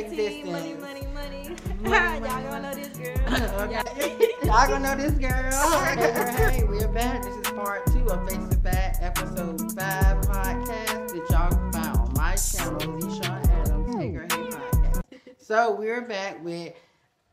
existence. 0.00 0.50
Money, 0.50 0.74
money, 0.74 1.06
money. 1.14 1.56
Money, 1.82 2.26
Y'all 2.26 2.42
gonna 2.42 2.60
know 2.60 2.74
this 2.74 2.98
girl. 2.98 3.16
Okay. 3.60 4.32
Y'all 4.44 4.68
gonna 4.68 4.80
know 4.80 5.02
this 5.02 5.12
girl. 5.12 5.80
hey, 6.50 6.64
we're 6.64 6.88
back. 6.88 7.22
This 7.22 7.34
is 7.34 7.52
part 7.52 7.86
two 7.86 8.06
of 8.08 8.28
Face 8.28 8.48
to 8.48 8.56
Fat, 8.58 8.98
episode 9.00 9.60
five 9.72 10.18
podcast 10.22 11.08
that 11.08 11.26
y'all 11.30 11.50
can 11.50 11.72
find 11.72 11.96
on 11.96 12.12
my 12.16 12.34
channel, 12.36 12.78
Leisha 12.80 13.24
Adams, 13.24 13.70
hmm. 13.70 13.98
Figure 13.98 14.26
Hey 14.30 14.48
Podcast. 14.48 15.02
So 15.38 15.74
we're 15.74 16.02
back 16.02 16.42
with 16.44 16.74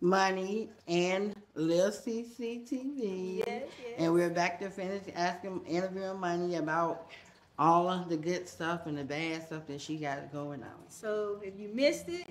Money 0.01 0.69
and 0.87 1.35
Lil 1.55 1.91
CCTV. 1.91 3.39
Yes, 3.39 3.47
yes. 3.47 3.67
And 3.97 4.13
we're 4.13 4.29
back 4.29 4.59
to 4.61 4.69
finish 4.69 5.03
asking, 5.15 5.65
interviewing 5.65 6.19
Money 6.19 6.55
about 6.55 7.09
all 7.59 7.89
of 7.89 8.09
the 8.09 8.17
good 8.17 8.47
stuff 8.47 8.85
and 8.85 8.97
the 8.97 9.03
bad 9.03 9.45
stuff 9.45 9.65
that 9.67 9.81
she 9.81 9.97
got 9.97 10.31
going 10.31 10.61
on. 10.63 10.89
So 10.89 11.39
if 11.43 11.59
you 11.59 11.69
missed 11.73 12.07
it, 12.09 12.27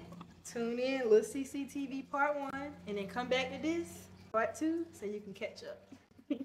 tune 0.53 0.79
in, 0.79 1.09
Little 1.11 1.21
CCTV 1.21 2.11
part 2.11 2.39
one, 2.39 2.73
and 2.87 2.99
then 2.99 3.07
come 3.07 3.29
back 3.29 3.51
to 3.53 3.59
this 3.63 4.09
part 4.33 4.55
two 4.55 4.87
so 4.93 5.07
you 5.07 5.21
can 5.21 5.33
catch 5.33 5.63
up. 5.65 5.93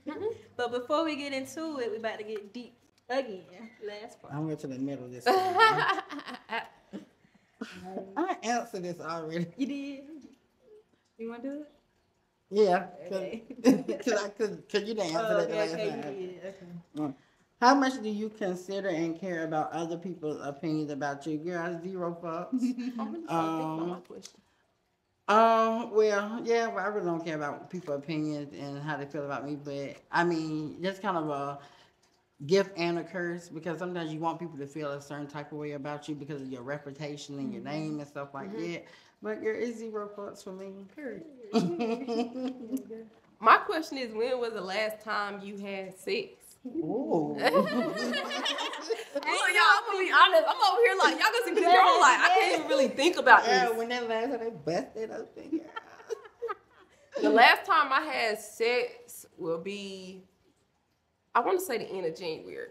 but 0.57 0.71
before 0.71 1.03
we 1.03 1.15
get 1.15 1.33
into 1.33 1.79
it, 1.79 1.89
we're 1.91 1.97
about 1.97 2.17
to 2.19 2.23
get 2.23 2.53
deep 2.53 2.73
again. 3.09 3.69
Last 3.85 4.21
part. 4.21 4.33
I'm 4.33 4.45
going 4.45 4.57
to 4.57 4.67
the 4.67 4.77
middle 4.79 5.07
this 5.07 5.23
time. 5.25 5.35
I 8.17 8.37
answered 8.43 8.83
this 8.83 8.99
already. 8.99 9.47
You 9.57 9.65
did? 9.67 10.03
You 11.17 11.29
want 11.29 11.43
to 11.43 11.49
do 11.49 11.55
it? 11.61 11.71
Yeah, 12.53 12.87
Okay. 13.07 13.43
because 13.87 14.13
I 14.25 14.29
could, 14.29 14.63
cause 14.69 14.81
you 14.81 14.93
didn't 14.93 15.15
answer 15.15 15.19
Oh, 15.21 15.37
that 15.37 15.47
the 15.49 15.53
okay, 15.53 15.57
last 15.59 15.73
okay, 15.73 15.89
time. 15.89 16.15
you 16.19 16.27
did. 16.27 16.39
Okay. 16.45 16.65
Mm. 16.97 17.13
How 17.61 17.75
much 17.75 18.01
do 18.01 18.09
you 18.09 18.29
consider 18.29 18.89
and 18.89 19.19
care 19.19 19.43
about 19.43 19.71
other 19.71 19.95
people's 19.95 20.41
opinions 20.43 20.89
about 20.91 21.27
you? 21.27 21.37
Girl, 21.37 21.79
zero 21.83 22.17
fucks. 22.21 22.73
I'm 22.99 23.11
really 23.13 23.27
trying 23.27 23.51
to 23.51 23.57
think 23.57 23.73
about 23.73 23.87
my 23.87 23.99
Um, 25.27 25.37
um, 25.37 25.91
well, 25.91 26.41
yeah, 26.43 26.67
well, 26.67 26.79
I 26.83 26.87
really 26.87 27.05
don't 27.05 27.23
care 27.23 27.35
about 27.35 27.69
people's 27.69 27.99
opinions 27.99 28.51
and 28.59 28.81
how 28.81 28.97
they 28.97 29.05
feel 29.05 29.25
about 29.25 29.45
me, 29.45 29.55
but 29.55 29.95
I 30.11 30.23
mean, 30.23 30.81
just 30.81 31.03
kind 31.03 31.17
of 31.17 31.29
a 31.29 31.59
gift 32.47 32.71
and 32.77 32.97
a 32.97 33.03
curse 33.03 33.47
because 33.47 33.77
sometimes 33.77 34.11
you 34.11 34.19
want 34.19 34.39
people 34.39 34.57
to 34.57 34.65
feel 34.65 34.91
a 34.91 35.01
certain 35.01 35.27
type 35.27 35.51
of 35.51 35.59
way 35.59 35.73
about 35.73 36.09
you 36.09 36.15
because 36.15 36.41
of 36.41 36.51
your 36.51 36.63
reputation 36.63 37.37
and 37.37 37.53
your 37.53 37.61
name 37.61 37.99
and 37.99 38.07
stuff 38.07 38.33
like 38.33 38.55
that. 38.57 38.85
But 39.21 39.41
there 39.41 39.53
is 39.53 39.77
zero 39.77 40.09
fucks 40.17 40.43
for 40.43 40.51
me. 40.51 40.71
Period. 40.95 41.25
My 43.39 43.57
question 43.57 43.99
is, 43.99 44.13
when 44.13 44.39
was 44.39 44.53
the 44.53 44.61
last 44.61 45.03
time 45.03 45.41
you 45.43 45.57
had 45.57 45.97
sex? 45.99 46.50
Ooh. 46.67 47.35
Look, 47.39 47.45
y'all, 47.53 47.73
I'm 49.23 49.85
gonna 49.87 49.99
be 49.99 50.11
honest. 50.11 50.43
I'm 50.47 50.71
over 50.71 50.81
here 50.85 50.95
like 50.97 51.13
y'all 51.19 51.31
gonna 51.31 51.45
see 51.45 51.53
this 51.55 51.63
girl. 51.63 51.73
I'm 51.73 52.21
I 52.21 52.29
can't 52.39 52.55
even 52.59 52.67
really 52.69 52.87
think 52.89 53.17
about 53.17 53.45
Yeah, 53.45 53.67
this. 53.69 53.77
when 53.77 53.89
that 53.89 54.07
last 54.07 54.29
time 54.29 54.39
they 54.39 54.49
busted 54.49 55.11
open, 55.11 55.49
girl. 55.57 55.61
The 57.21 57.29
last 57.29 57.65
time 57.65 57.91
I 57.91 58.01
had 58.01 58.39
sex 58.39 59.25
will 59.37 59.59
be, 59.59 60.23
I 61.33 61.39
want 61.39 61.59
to 61.59 61.65
say 61.65 61.77
the 61.77 61.89
end 61.89 62.05
of 62.05 62.15
January, 62.17 62.67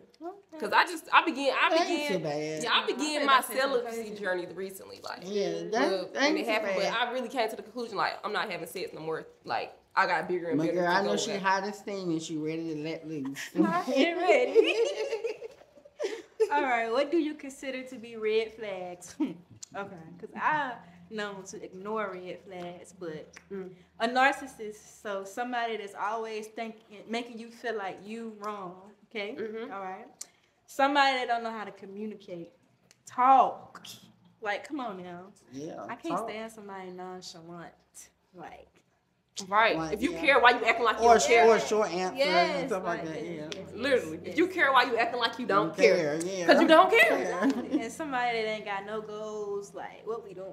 cause 0.59 0.71
I 0.73 0.85
just 0.85 1.05
I 1.13 1.25
began 1.25 1.55
I 1.61 1.71
That 1.71 1.89
ain't 1.89 2.09
too 2.13 2.19
began 2.19 2.63
yeah 2.63 2.71
I 2.73 2.83
I 2.83 2.87
began 2.87 3.25
my 3.27 3.41
celibacy 3.41 4.03
crazy. 4.11 4.15
journey 4.21 4.47
recently. 4.55 5.01
Like 5.03 5.21
Yeah, 5.25 5.63
well, 5.71 5.71
that, 5.71 6.15
that 6.15 6.23
when 6.23 6.37
it 6.37 6.45
too 6.45 6.51
happened, 6.51 6.73
but. 6.77 6.93
I 6.93 7.11
really 7.13 7.29
came 7.31 7.49
to 7.49 7.57
the 7.57 7.63
conclusion 7.63 7.97
like 7.97 8.19
I'm 8.25 8.33
not 8.35 8.51
having 8.51 8.67
sex 8.67 8.91
no 8.93 9.01
more. 9.01 9.27
Like 9.45 9.73
I 9.97 10.07
got 10.07 10.29
bigger 10.29 10.49
and 10.51 10.59
But 10.59 10.67
bigger. 10.69 10.81
girl, 10.83 10.89
I 10.89 11.03
know 11.03 11.11
go 11.13 11.17
she 11.17 11.33
at. 11.33 11.43
hot 11.43 11.63
and. 11.65 12.21
She 12.23 12.37
ready 12.37 12.75
to 12.75 12.81
let 12.83 13.09
loose. 13.09 13.49
Get 13.55 14.17
ready. 14.19 14.75
All 16.53 16.63
right, 16.63 16.91
what 16.91 17.11
do 17.11 17.19
you 17.19 17.35
consider 17.35 17.83
to 17.85 17.97
be 17.97 18.17
red 18.17 18.53
flags? 18.55 19.15
okay, 19.21 19.97
because 20.19 20.35
I 20.35 20.75
known 21.11 21.43
to 21.45 21.63
ignore 21.63 22.11
red 22.13 22.39
flags, 22.47 22.95
but 22.99 23.33
Mm. 23.51 23.75
a 23.99 24.09
narcissist, 24.09 25.03
so 25.03 25.25
somebody 25.25 25.77
that's 25.77 25.95
always 25.95 26.47
thinking, 26.47 27.03
making 27.09 27.39
you 27.39 27.51
feel 27.51 27.77
like 27.77 27.99
you 28.05 28.37
wrong. 28.39 28.93
Okay, 29.11 29.35
Mhm. 29.35 29.73
all 29.73 29.83
right. 29.83 30.07
Somebody 30.67 31.19
that 31.19 31.27
don't 31.29 31.43
know 31.43 31.51
how 31.51 31.65
to 31.65 31.73
communicate, 31.73 32.53
talk. 33.07 33.85
Like, 34.41 34.67
come 34.67 34.81
on 34.81 35.03
now. 35.03 35.33
yeah, 35.53 35.83
I 35.89 35.97
can't 35.97 36.17
talk. 36.17 36.29
stand 36.31 36.53
somebody 36.53 36.91
nonchalant. 36.91 37.75
Like, 38.35 38.69
Right. 39.49 39.75
Like, 39.77 39.95
if 39.95 40.03
you 40.03 40.13
yeah. 40.13 40.21
care, 40.21 40.39
why 40.41 40.51
you 40.51 40.65
acting 40.67 40.85
like 40.85 40.99
you 40.99 41.05
Or, 41.07 41.15
don't 41.19 41.27
care? 41.27 41.47
or 41.49 41.59
short 41.59 41.91
answers 41.91 42.11
and 42.11 42.19
yes, 42.19 42.67
stuff 42.69 42.85
like, 42.85 43.05
like 43.05 43.15
that. 43.15 43.25
Yeah. 43.25 43.31
yes, 43.31 43.51
yes, 43.57 43.69
Literally. 43.75 44.19
yes. 44.19 44.27
If 44.33 44.39
you 44.39 44.47
care, 44.49 44.71
why 44.73 44.83
you 44.85 44.97
acting 44.99 45.21
like 45.21 45.39
you 45.39 45.47
don't 45.47 45.69
You 45.79 45.83
care? 45.83 46.15
Yeah. 46.23 46.47
Because 46.47 46.61
you 46.63 46.69
don't 46.69 46.91
care. 46.91 47.19
Yeah. 47.21 47.43
and 47.83 47.91
somebody 47.93 48.43
that 48.43 48.49
ain't 48.49 48.65
got 48.67 48.85
no 48.85 49.01
goals, 49.01 49.73
like 49.75 50.07
what 50.07 50.25
we 50.25 50.35
doing? 50.35 50.53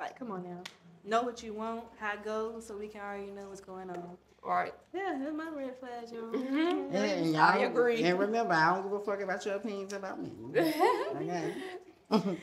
Like, 0.00 0.18
come 0.18 0.32
on 0.32 0.42
now. 0.42 0.60
Know 1.04 1.22
what 1.22 1.42
you 1.42 1.52
want, 1.54 1.84
how 1.98 2.14
it 2.14 2.24
goes, 2.24 2.66
so 2.66 2.76
we 2.76 2.88
can 2.88 3.00
already 3.02 3.26
know 3.30 3.48
what's 3.48 3.60
going 3.60 3.90
on. 3.90 4.02
Right. 4.42 4.72
Yeah, 4.94 5.18
that's 5.20 5.34
my 5.34 5.48
red 5.50 5.78
flag, 5.78 6.10
y'all. 6.12 6.32
Mhm. 6.32 6.86
And, 6.86 6.94
and 6.96 7.32
y'all, 7.32 7.42
I 7.42 7.58
agree. 7.58 8.02
And 8.02 8.18
remember, 8.18 8.54
I 8.54 8.74
don't 8.74 8.84
give 8.84 8.92
a 8.92 9.00
fuck 9.00 9.20
about 9.20 9.44
your 9.44 9.56
opinions 9.56 9.92
about 9.92 10.20
me. 10.22 10.30
Okay. 11.16 11.54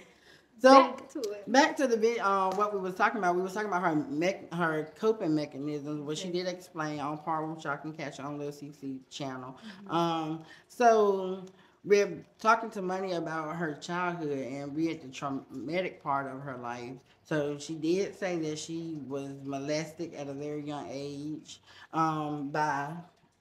so 0.59 0.69
Back 0.71 1.09
to 1.09 1.19
it. 1.19 1.51
back 1.51 1.77
to 1.77 1.87
the 1.87 1.97
bit, 1.97 2.19
uh, 2.19 2.51
what 2.51 2.73
we 2.73 2.79
was 2.79 2.95
talking 2.95 3.17
about. 3.19 3.35
We 3.35 3.41
was 3.41 3.53
talking 3.53 3.67
about 3.67 3.81
her 3.83 3.95
mech 3.95 4.51
her 4.53 4.91
coping 4.99 5.35
mechanisms, 5.35 6.01
which 6.01 6.19
she 6.19 6.29
did 6.29 6.47
explain 6.47 6.99
on 6.99 7.17
part 7.19 7.43
one, 7.43 7.55
which 7.55 7.65
y'all 7.65 7.77
can 7.77 7.93
catch 7.93 8.19
on 8.19 8.37
Lil 8.39 8.51
CC 8.51 8.99
channel. 9.09 9.57
Um, 9.89 10.43
so 10.67 11.43
we're 11.87 12.25
talking 12.39 12.69
to 12.71 12.81
Money 12.81 13.13
about 13.13 13.55
her 13.55 13.73
childhood 13.73 14.37
and 14.37 14.75
we 14.75 14.91
at 14.91 15.01
the 15.01 15.07
traumatic 15.07 16.03
part 16.03 16.27
of 16.27 16.41
her 16.41 16.57
life. 16.57 16.93
So 17.23 17.57
she 17.57 17.75
did 17.75 18.15
say 18.15 18.37
that 18.39 18.59
she 18.59 18.97
was 19.07 19.31
molested 19.43 20.13
at 20.13 20.27
a 20.27 20.33
very 20.33 20.63
young 20.63 20.87
age 20.89 21.61
um, 21.93 22.49
by. 22.49 22.93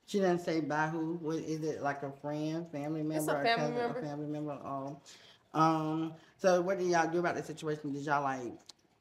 She 0.06 0.20
didn't 0.20 0.40
say 0.40 0.60
by 0.60 0.86
who. 0.86 1.14
What 1.20 1.38
is 1.38 1.64
it? 1.64 1.82
Like 1.82 2.02
a 2.04 2.12
friend, 2.12 2.66
family 2.70 3.02
member, 3.02 3.16
It's 3.16 3.26
a 3.28 3.42
family 3.42 3.54
cousin, 3.56 3.74
member. 3.74 3.98
a 3.98 4.02
family 4.02 4.26
member. 4.26 4.52
Um, 4.64 4.96
um, 5.52 6.12
so 6.38 6.60
what 6.60 6.78
did 6.78 6.86
y'all 6.86 7.10
do 7.10 7.18
about 7.18 7.34
the 7.34 7.42
situation? 7.42 7.92
Did 7.92 8.04
y'all 8.04 8.22
like 8.22 8.52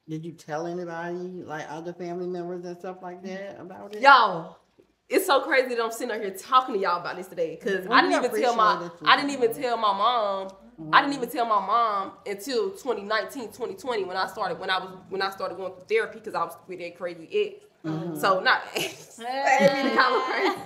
did 0.08 0.24
you 0.24 0.32
tell 0.32 0.66
anybody, 0.66 1.42
like 1.44 1.66
other 1.68 1.92
family 1.92 2.26
members 2.26 2.64
and 2.64 2.78
stuff 2.78 2.98
like 3.02 3.22
that 3.24 3.58
about 3.60 3.94
it? 3.94 4.02
Y'all, 4.02 4.56
it's 5.08 5.26
so 5.26 5.40
crazy 5.40 5.74
that 5.74 5.82
I'm 5.82 5.92
sitting 5.92 6.14
out 6.14 6.20
here 6.20 6.30
talking 6.30 6.74
to 6.74 6.80
y'all 6.80 7.00
about 7.00 7.16
this 7.16 7.28
today 7.28 7.56
because 7.56 7.86
I 7.88 8.00
didn't 8.02 8.24
even 8.24 8.40
tell 8.40 8.56
my 8.56 8.90
I 9.04 9.16
didn't 9.16 9.30
even 9.30 9.54
tell 9.54 9.76
my 9.76 9.92
mom. 9.92 10.52
I 10.92 11.00
didn't 11.00 11.14
even 11.14 11.30
tell 11.30 11.46
my 11.46 11.64
mom 11.64 12.12
until 12.26 12.70
2019, 12.70 13.44
2020 13.46 14.04
when 14.04 14.16
I 14.16 14.26
started 14.26 14.58
when 14.58 14.68
I 14.68 14.78
was 14.78 14.90
when 15.08 15.22
I 15.22 15.30
started 15.30 15.56
going 15.56 15.72
through 15.72 15.84
therapy 15.88 16.18
because 16.18 16.34
I 16.34 16.44
was 16.44 16.54
with 16.68 16.80
that 16.80 16.98
crazy 16.98 17.28
ex. 17.32 17.64
Mm-hmm. 17.84 18.16
So 18.16 18.40
not 18.40 18.62
I 18.76 18.80
ain't 19.60 19.84
mean 19.84 19.94
to 19.94 19.96
call 19.96 20.18
her 20.18 20.24
crazy. 20.32 20.56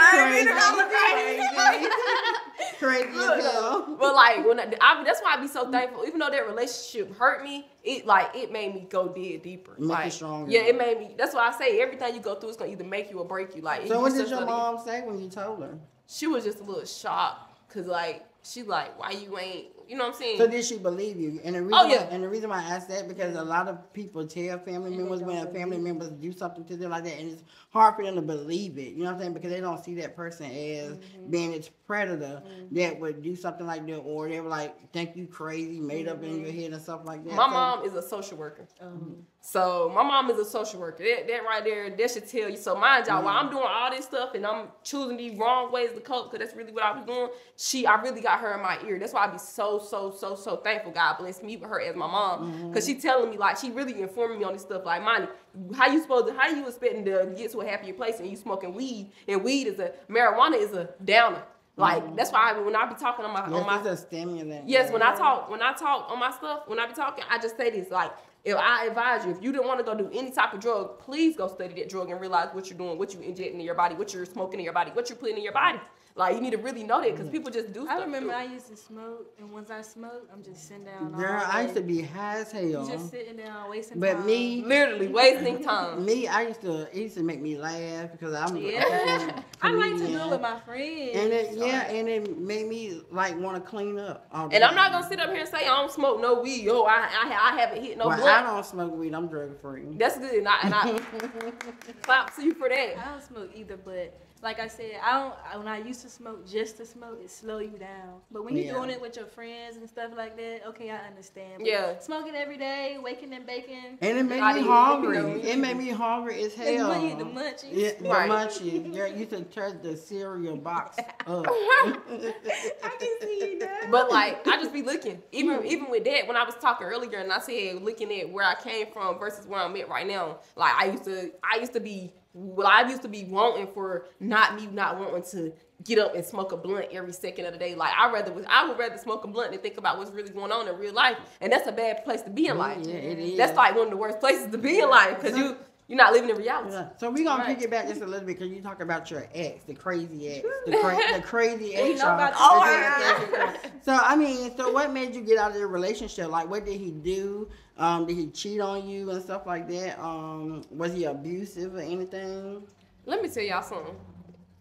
I 0.00 0.12
ain't 0.16 0.34
mean 0.34 0.46
to 0.46 0.54
call 0.60 0.78
her 0.80 0.88
crazy. 0.88 1.88
Crazy 2.78 3.08
as 3.08 3.44
hell. 3.44 3.96
But 3.98 4.14
like 4.14 4.46
when 4.46 4.60
I, 4.60 4.72
I, 4.80 5.04
that's 5.04 5.20
why 5.20 5.34
I 5.34 5.40
be 5.40 5.48
so 5.48 5.70
thankful. 5.70 6.04
Even 6.06 6.18
though 6.18 6.30
that 6.30 6.46
relationship 6.46 7.16
hurt 7.16 7.42
me, 7.42 7.66
it 7.84 8.06
like 8.06 8.34
it 8.34 8.52
made 8.52 8.74
me 8.74 8.86
go 8.88 9.08
dig 9.08 9.42
deeper. 9.42 9.72
Make 9.72 9.80
you 9.80 9.86
like, 9.86 10.12
stronger. 10.12 10.50
Yeah, 10.50 10.60
it 10.60 10.76
made 10.76 10.98
me. 10.98 11.14
That's 11.16 11.34
why 11.34 11.48
I 11.48 11.58
say 11.58 11.80
everything 11.80 12.14
you 12.14 12.20
go 12.20 12.34
through 12.34 12.50
is 12.50 12.56
gonna 12.56 12.72
either 12.72 12.84
make 12.84 13.10
you 13.10 13.18
or 13.18 13.24
break 13.24 13.54
you. 13.54 13.62
Like 13.62 13.86
So 13.86 14.00
what 14.00 14.12
did 14.12 14.28
your 14.28 14.44
mom 14.44 14.78
say 14.84 15.02
when 15.02 15.20
you 15.20 15.28
told 15.28 15.62
her? 15.62 15.78
She 16.06 16.26
was 16.26 16.44
just 16.44 16.60
a 16.60 16.64
little 16.64 16.84
shocked 16.84 17.68
because 17.68 17.86
like 17.86 18.24
she 18.42 18.62
like 18.62 18.98
why 18.98 19.10
you 19.10 19.38
ain't 19.38 19.66
you 19.88 19.96
know 19.96 20.04
what 20.06 20.14
I'm 20.14 20.20
saying? 20.20 20.38
So 20.38 20.46
did 20.46 20.64
she 20.64 20.78
believe 20.78 21.18
you? 21.18 21.40
And 21.44 21.56
the 21.56 21.62
reason 21.62 21.74
Oh, 21.78 21.86
yeah. 21.86 22.04
why, 22.04 22.10
and 22.10 22.22
the 22.22 22.28
reason 22.28 22.50
why 22.50 22.58
I 22.58 22.62
asked 22.74 22.88
that 22.90 23.08
because 23.08 23.34
a 23.36 23.42
lot 23.42 23.68
of 23.68 23.92
people 23.92 24.26
tell 24.26 24.58
family 24.58 24.90
members 24.96 25.20
when 25.20 25.36
a 25.38 25.50
family 25.50 25.78
members 25.78 26.10
do 26.10 26.32
something 26.32 26.64
to 26.66 26.76
them 26.76 26.90
like 26.90 27.04
that, 27.04 27.18
and 27.18 27.30
it's 27.32 27.42
hard 27.70 27.96
for 27.96 28.04
them 28.04 28.14
to 28.16 28.22
believe 28.22 28.78
it. 28.78 28.92
You 28.94 28.98
know 28.98 29.04
what 29.06 29.14
I'm 29.14 29.20
saying? 29.20 29.32
Because 29.34 29.50
they 29.50 29.60
don't 29.60 29.82
see 29.84 29.94
that 29.96 30.14
person 30.14 30.46
as 30.46 30.88
Mm-hmm. 30.98 31.30
being 31.30 31.52
its 31.52 31.68
predator 31.86 32.42
that 32.72 32.98
would 33.00 33.22
do 33.22 33.34
something 33.34 33.66
like 33.66 33.86
that, 33.86 33.96
or 33.98 34.28
they 34.28 34.40
were 34.40 34.48
like 34.48 34.92
think 34.92 35.16
you 35.16 35.26
crazy, 35.26 35.80
made 35.80 36.06
up 36.08 36.22
in 36.22 36.40
your 36.40 36.52
head 36.52 36.72
and 36.72 36.82
stuff 36.82 37.00
like 37.04 37.24
that. 37.24 37.30
Mm-hmm. 37.30 37.36
my 37.36 37.46
So- 37.46 37.52
mom 37.52 37.84
is 37.84 37.94
a 37.94 38.02
social 38.02 38.36
worker. 38.36 38.66
Um, 38.80 39.16
So 39.40 39.90
my 39.94 40.02
mom 40.02 40.30
is 40.30 40.38
a 40.38 40.44
social 40.44 40.80
worker. 40.80 41.02
That, 41.04 41.26
that 41.28 41.44
right 41.44 41.64
there, 41.64 41.88
that 41.88 42.10
should 42.10 42.28
tell 42.28 42.50
you. 42.50 42.56
So 42.56 42.74
mind 42.76 43.06
y'all, 43.06 43.22
while 43.24 43.38
I'm 43.38 43.48
doing 43.50 43.64
all 43.66 43.90
this 43.90 44.04
stuff 44.04 44.34
and 44.34 44.44
I'm 44.44 44.66
choosing 44.82 45.16
these 45.16 45.38
wrong 45.38 45.72
ways 45.72 45.92
to 45.94 46.00
cope, 46.00 46.30
because 46.30 46.44
that's 46.44 46.56
really 46.58 46.72
what 46.72 46.82
I 46.82 46.92
was 46.98 47.06
doing. 47.06 47.28
She, 47.56 47.86
I 47.86 48.00
really 48.02 48.20
got 48.20 48.40
her 48.40 48.54
in 48.54 48.62
my 48.62 48.78
ear. 48.86 48.98
That's 48.98 49.12
why 49.14 49.24
I 49.24 49.28
be 49.28 49.38
so, 49.38 49.77
so, 49.78 50.10
so, 50.10 50.34
so 50.34 50.56
thankful. 50.56 50.92
God 50.92 51.18
bless 51.18 51.42
me 51.42 51.56
with 51.56 51.68
her 51.68 51.80
as 51.80 51.96
my 51.96 52.06
mom, 52.06 52.52
mm-hmm. 52.52 52.68
because 52.68 52.86
she 52.86 52.94
telling 52.94 53.30
me 53.30 53.36
like 53.36 53.56
she 53.56 53.70
really 53.70 54.00
informing 54.00 54.38
me 54.38 54.44
on 54.44 54.52
this 54.52 54.62
stuff. 54.62 54.84
Like, 54.84 55.02
money, 55.02 55.26
how 55.74 55.86
you 55.88 56.00
supposed 56.00 56.28
to, 56.28 56.34
how 56.34 56.48
you 56.48 56.66
expecting 56.66 57.04
to 57.04 57.32
get 57.36 57.52
to 57.52 57.60
a 57.60 57.66
happier 57.66 57.94
place 57.94 58.20
and 58.20 58.28
you 58.28 58.36
smoking 58.36 58.74
weed 58.74 59.12
and 59.26 59.42
weed 59.42 59.66
is 59.66 59.78
a 59.78 59.92
marijuana 60.08 60.60
is 60.60 60.72
a 60.72 60.90
downer. 61.04 61.42
Like 61.76 62.02
mm-hmm. 62.02 62.16
that's 62.16 62.32
why 62.32 62.52
I, 62.52 62.58
when 62.58 62.74
I 62.74 62.86
be 62.86 62.96
talking 62.96 63.24
on 63.24 63.32
my 63.32 63.48
Yes, 63.48 63.52
on 63.52 63.66
my 63.66 63.88
a 63.88 63.96
stimulant. 63.96 64.68
Yes, 64.68 64.90
when 64.90 65.00
I 65.00 65.14
talk, 65.14 65.48
when 65.48 65.62
I 65.62 65.72
talk 65.74 66.10
on 66.10 66.18
my 66.18 66.32
stuff, 66.32 66.62
when 66.66 66.80
I 66.80 66.88
be 66.88 66.92
talking, 66.92 67.24
I 67.30 67.38
just 67.38 67.56
say 67.56 67.70
this 67.70 67.90
like, 67.90 68.10
if 68.44 68.56
I 68.56 68.86
advise 68.86 69.24
you, 69.24 69.30
if 69.30 69.42
you 69.42 69.52
didn't 69.52 69.68
want 69.68 69.78
to 69.78 69.84
go 69.84 69.94
do 69.96 70.10
any 70.12 70.32
type 70.32 70.54
of 70.54 70.60
drug, 70.60 70.98
please 70.98 71.36
go 71.36 71.46
study 71.46 71.74
that 71.74 71.88
drug 71.88 72.10
and 72.10 72.20
realize 72.20 72.48
what 72.52 72.68
you're 72.68 72.78
doing, 72.78 72.98
what 72.98 73.14
you're 73.14 73.22
injecting 73.22 73.60
in 73.60 73.66
your 73.66 73.76
body, 73.76 73.94
what 73.94 74.12
you're 74.12 74.26
smoking 74.26 74.58
in 74.58 74.64
your 74.64 74.72
body, 74.72 74.90
what 74.92 75.08
you're 75.08 75.18
putting 75.18 75.36
in 75.36 75.42
your 75.44 75.52
body. 75.52 75.78
Like 76.18 76.34
you 76.34 76.40
need 76.40 76.50
to 76.50 76.58
really 76.58 76.82
know 76.82 77.00
that 77.00 77.12
because 77.12 77.28
people 77.28 77.48
just 77.52 77.72
do 77.72 77.84
stuff. 77.84 77.96
I 78.00 78.02
remember 78.02 78.30
too. 78.32 78.36
I 78.36 78.42
used 78.42 78.66
to 78.70 78.76
smoke, 78.76 79.32
and 79.38 79.52
once 79.52 79.70
I 79.70 79.82
smoke, 79.82 80.28
I'm 80.32 80.42
just 80.42 80.66
sitting 80.66 80.84
down. 80.84 81.14
all 81.14 81.20
Girl, 81.20 81.42
I 81.46 81.62
used 81.62 81.76
to 81.76 81.80
be 81.80 82.02
high 82.02 82.40
as 82.40 82.50
hell. 82.50 82.84
just 82.88 83.10
sitting 83.10 83.36
down 83.36 83.70
wasting 83.70 84.00
But 84.00 84.14
time. 84.14 84.26
me- 84.26 84.64
literally 84.64 85.06
wasting 85.06 85.62
time. 85.62 86.04
Me, 86.08 86.26
I 86.26 86.42
used 86.48 86.60
to 86.62 86.82
it 86.90 86.94
used 86.94 87.14
to 87.18 87.22
make 87.22 87.40
me 87.40 87.56
laugh 87.56 88.10
because 88.10 88.34
I'm 88.34 88.56
a 88.56 88.60
Yeah. 88.60 89.42
I 89.62 89.70
like 89.70 89.96
to 89.98 90.06
do 90.08 90.18
it 90.18 90.30
with 90.30 90.40
my 90.40 90.58
friends. 90.60 91.12
And 91.16 91.32
it, 91.32 91.52
yeah, 91.54 91.84
I- 91.86 91.92
and 91.92 92.08
it 92.08 92.36
made 92.36 92.66
me 92.66 93.00
like 93.12 93.38
want 93.38 93.54
to 93.56 93.70
clean 93.70 93.96
up. 94.00 94.26
all 94.32 94.48
the 94.48 94.56
And 94.56 94.64
I'm 94.64 94.74
not 94.74 94.90
gonna 94.90 95.06
sit 95.08 95.20
up 95.20 95.30
here 95.30 95.40
and 95.40 95.48
say 95.48 95.58
I 95.58 95.66
don't 95.76 95.92
smoke 95.92 96.20
no 96.20 96.40
weed. 96.40 96.64
Yo, 96.64 96.82
I 96.82 96.96
I, 97.08 97.52
I 97.52 97.60
haven't 97.60 97.80
hit 97.84 97.96
no 97.96 98.08
well, 98.08 98.26
I 98.26 98.42
don't 98.42 98.66
smoke 98.66 98.92
weed. 98.96 99.14
I'm 99.14 99.28
drug 99.28 99.60
free. 99.62 99.84
That's 99.96 100.18
good, 100.18 100.34
and 100.34 100.48
I, 100.48 100.58
and 100.64 100.74
I 100.74 100.98
clap 102.02 102.34
to 102.34 102.44
you 102.44 102.54
for 102.54 102.68
that. 102.68 102.98
I 102.98 103.10
don't 103.12 103.22
smoke 103.22 103.50
either, 103.54 103.76
but 103.76 104.18
like 104.42 104.60
I 104.60 104.68
said, 104.68 104.92
I 105.02 105.18
don't. 105.20 105.64
When 105.64 105.68
I 105.68 105.78
used 105.78 106.02
to 106.02 106.08
smoke 106.08 106.46
just 106.46 106.76
to 106.78 106.86
smoke, 106.86 107.20
it 107.22 107.30
slow 107.30 107.58
you 107.58 107.78
down. 107.78 108.20
But 108.30 108.44
when 108.44 108.56
you're 108.56 108.66
Yeah. 108.66 108.72
doing 108.72 108.90
it 108.90 109.00
with 109.00 109.16
your 109.16 109.26
friends 109.26 109.76
and 109.76 109.88
stuff 109.88 110.12
like 110.16 110.36
that, 110.36 110.66
okay, 110.68 110.90
I 110.90 110.98
understand. 111.06 111.54
But 111.58 111.66
Yeah. 111.66 111.98
smoking 111.98 112.34
every 112.34 112.56
day, 112.56 112.98
waking 113.02 113.32
and 113.32 113.46
baking. 113.46 113.98
And 114.00 114.18
it 114.18 114.22
made 114.24 114.40
me 114.54 114.60
hungry. 114.62 115.18
It 115.42 115.58
made 115.58 115.76
me 115.76 115.90
hungry 115.90 116.42
as 116.44 116.54
The, 116.54 116.64
hell. 116.64 116.90
munchies, 116.90 117.18
the 117.18 117.24
munchies. 117.24 117.68
Yeah, 117.72 117.90
the 117.98 118.08
Right. 118.08 118.30
munchies. 118.30 118.94
Girl, 118.94 119.08
you 119.08 119.26
should 119.28 119.50
turn 119.52 119.80
the 119.82 119.96
cereal 119.96 120.56
box 120.56 120.98
up. 121.26 121.46
I 121.48 122.96
can 122.98 123.16
see 123.20 123.50
you 123.52 123.58
now. 123.58 123.66
But 123.90 124.10
like 124.10 124.46
I 124.46 124.56
just 124.60 124.72
be 124.72 124.82
looking, 124.82 125.22
even 125.32 125.64
even 125.64 125.90
with 125.90 126.04
that, 126.04 126.26
when 126.26 126.36
I 126.36 126.44
was 126.44 126.54
talking 126.56 126.86
earlier 126.86 127.18
and 127.18 127.32
I 127.32 127.40
said 127.40 127.82
looking 127.82 128.12
at 128.20 128.30
where 128.30 128.44
I 128.44 128.54
came 128.54 128.86
from 128.92 129.18
versus 129.18 129.46
where 129.46 129.60
I'm 129.60 129.74
at 129.76 129.88
right 129.88 130.06
now, 130.06 130.38
like 130.56 130.74
I 130.74 130.86
used 130.86 131.04
to 131.04 131.30
I 131.42 131.58
used 131.58 131.72
to 131.74 131.80
be 131.80 132.12
well, 132.38 132.68
I 132.68 132.88
used 132.88 133.02
to 133.02 133.08
be 133.08 133.24
wanting 133.24 133.66
for 133.66 134.06
not 134.20 134.54
me 134.54 134.68
not 134.70 134.98
wanting 134.98 135.22
to 135.32 135.52
get 135.84 135.98
up 135.98 136.14
and 136.14 136.24
smoke 136.24 136.52
a 136.52 136.56
blunt 136.56 136.86
every 136.92 137.12
second 137.12 137.46
of 137.46 137.52
the 137.52 137.58
day. 137.58 137.74
Like 137.74 137.92
I 137.98 138.12
rather 138.12 138.32
was 138.32 138.44
I 138.48 138.68
would 138.68 138.78
rather 138.78 138.96
smoke 138.96 139.24
a 139.24 139.28
blunt 139.28 139.50
than 139.50 139.60
think 139.60 139.76
about 139.76 139.98
what's 139.98 140.10
really 140.12 140.30
going 140.30 140.52
on 140.52 140.68
in 140.68 140.78
real 140.78 140.94
life, 140.94 141.16
and 141.40 141.52
that's 141.52 141.66
a 141.66 141.72
bad 141.72 142.04
place 142.04 142.22
to 142.22 142.30
be 142.30 142.46
in 142.46 142.54
mm, 142.54 142.58
life. 142.58 142.78
yeah, 142.82 142.94
it 142.94 143.18
is. 143.18 143.36
That's 143.36 143.56
like 143.56 143.74
one 143.74 143.86
of 143.86 143.90
the 143.90 143.96
worst 143.96 144.20
places 144.20 144.50
to 144.52 144.58
be 144.58 144.78
in 144.78 144.88
life 144.88 145.20
because 145.20 145.36
you 145.36 145.56
you're 145.88 145.96
not 145.96 146.12
living 146.12 146.28
in 146.30 146.36
reality. 146.36 146.70
Yeah. 146.72 146.88
So 146.98 147.10
we're 147.10 147.24
gonna 147.24 147.42
Right. 147.42 147.56
pick 147.56 147.64
it 147.64 147.70
back 147.70 147.88
just 147.88 148.02
a 148.02 148.06
little 148.06 148.26
bit 148.26 148.38
because 148.38 148.52
you 148.52 148.60
talk 148.60 148.80
about 148.82 149.10
your 149.10 149.26
ex, 149.34 149.64
the 149.64 149.74
crazy 149.74 150.28
ex, 150.36 150.46
the, 150.66 150.76
cra- 150.76 150.98
the 151.14 151.22
crazy 151.22 151.74
ex. 151.74 151.98
know 152.00 152.14
about 152.14 152.34
y'all. 152.38 152.60
the 152.60 153.26
The 153.26 153.36
crazy 153.36 153.56
ex. 153.64 153.84
So 153.84 153.92
I 154.00 154.14
mean, 154.14 154.56
so 154.56 154.70
what 154.70 154.92
made 154.92 155.14
you 155.14 155.22
get 155.22 155.38
out 155.38 155.50
of 155.52 155.56
the 155.56 155.66
relationship? 155.66 156.28
Like, 156.30 156.48
what 156.50 156.64
did 156.66 156.78
he 156.78 156.90
do? 156.90 157.48
Um, 157.78 158.06
did 158.06 158.16
he 158.16 158.26
cheat 158.28 158.60
on 158.60 158.88
you 158.88 159.10
and 159.10 159.22
stuff 159.22 159.46
like 159.46 159.68
that? 159.68 159.98
Um, 160.00 160.62
was 160.70 160.92
he 160.92 161.04
abusive 161.04 161.74
or 161.74 161.80
anything? 161.80 162.62
Let 163.06 163.22
me 163.22 163.28
tell 163.28 163.42
y'all 163.42 163.62
something. 163.62 163.94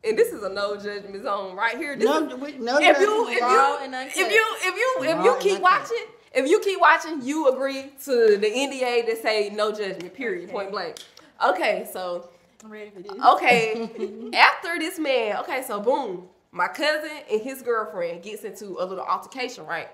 And 0.04 0.18
this 0.18 0.32
is 0.32 0.42
a 0.44 0.50
no 0.50 0.78
judgment 0.78 1.22
zone 1.24 1.56
right 1.58 1.76
here. 1.76 1.96
This 1.98 2.06
No, 2.06 2.20
is, 2.26 2.56
no. 2.60 2.78
if 2.78 3.00
you 3.00 3.26
judgment. 3.26 3.30
if 3.32 3.40
you 3.42 3.78
and 3.82 3.96
uncut. 3.96 4.18
if 4.18 4.32
you 4.32 4.46
if 4.62 4.76
you 4.76 4.96
if 5.10 5.26
you 5.26 5.36
keep 5.42 5.62
watching 5.62 5.98
if 6.34 6.48
you 6.48 6.60
keep 6.60 6.80
watching 6.80 7.22
you 7.24 7.50
agree 7.50 7.92
to 8.06 8.38
the 8.38 8.48
NDA 8.48 9.08
that 9.08 9.22
say 9.22 9.50
no 9.50 9.72
judgment 9.72 10.14
period 10.14 10.44
Okay. 10.46 10.54
point 10.54 10.72
blank. 10.72 10.98
Okay, 11.44 11.88
so 11.92 12.30
I'm 12.64 12.72
ready 12.72 12.90
for 12.90 13.02
this. 13.02 13.12
okay 13.12 14.32
after 14.34 14.80
this 14.80 14.98
man 14.98 15.38
okay 15.38 15.62
so 15.66 15.80
boom 15.80 16.28
my 16.52 16.68
cousin 16.68 17.12
and 17.32 17.42
his 17.42 17.62
girlfriend 17.62 18.24
gets 18.24 18.44
into 18.44 18.78
a 18.80 18.86
little 18.86 19.06
altercation 19.06 19.66
right 19.66 19.90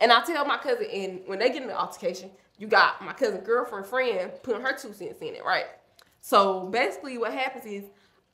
and 0.00 0.10
I 0.12 0.24
tell 0.24 0.44
my 0.44 0.56
cousin 0.56 0.86
and 0.92 1.20
when 1.26 1.38
they 1.38 1.48
get 1.48 1.58
into 1.58 1.68
the 1.68 1.78
altercation 1.78 2.30
you 2.58 2.66
got 2.66 3.04
my 3.04 3.12
cousin 3.12 3.40
girlfriend 3.42 3.86
friend 3.86 4.32
putting 4.42 4.62
her 4.62 4.72
two 4.76 4.92
cents 4.92 5.20
in 5.20 5.34
it 5.36 5.44
right 5.44 5.66
so 6.20 6.66
basically 6.66 7.18
what 7.18 7.32
happens 7.32 7.64
is 7.66 7.84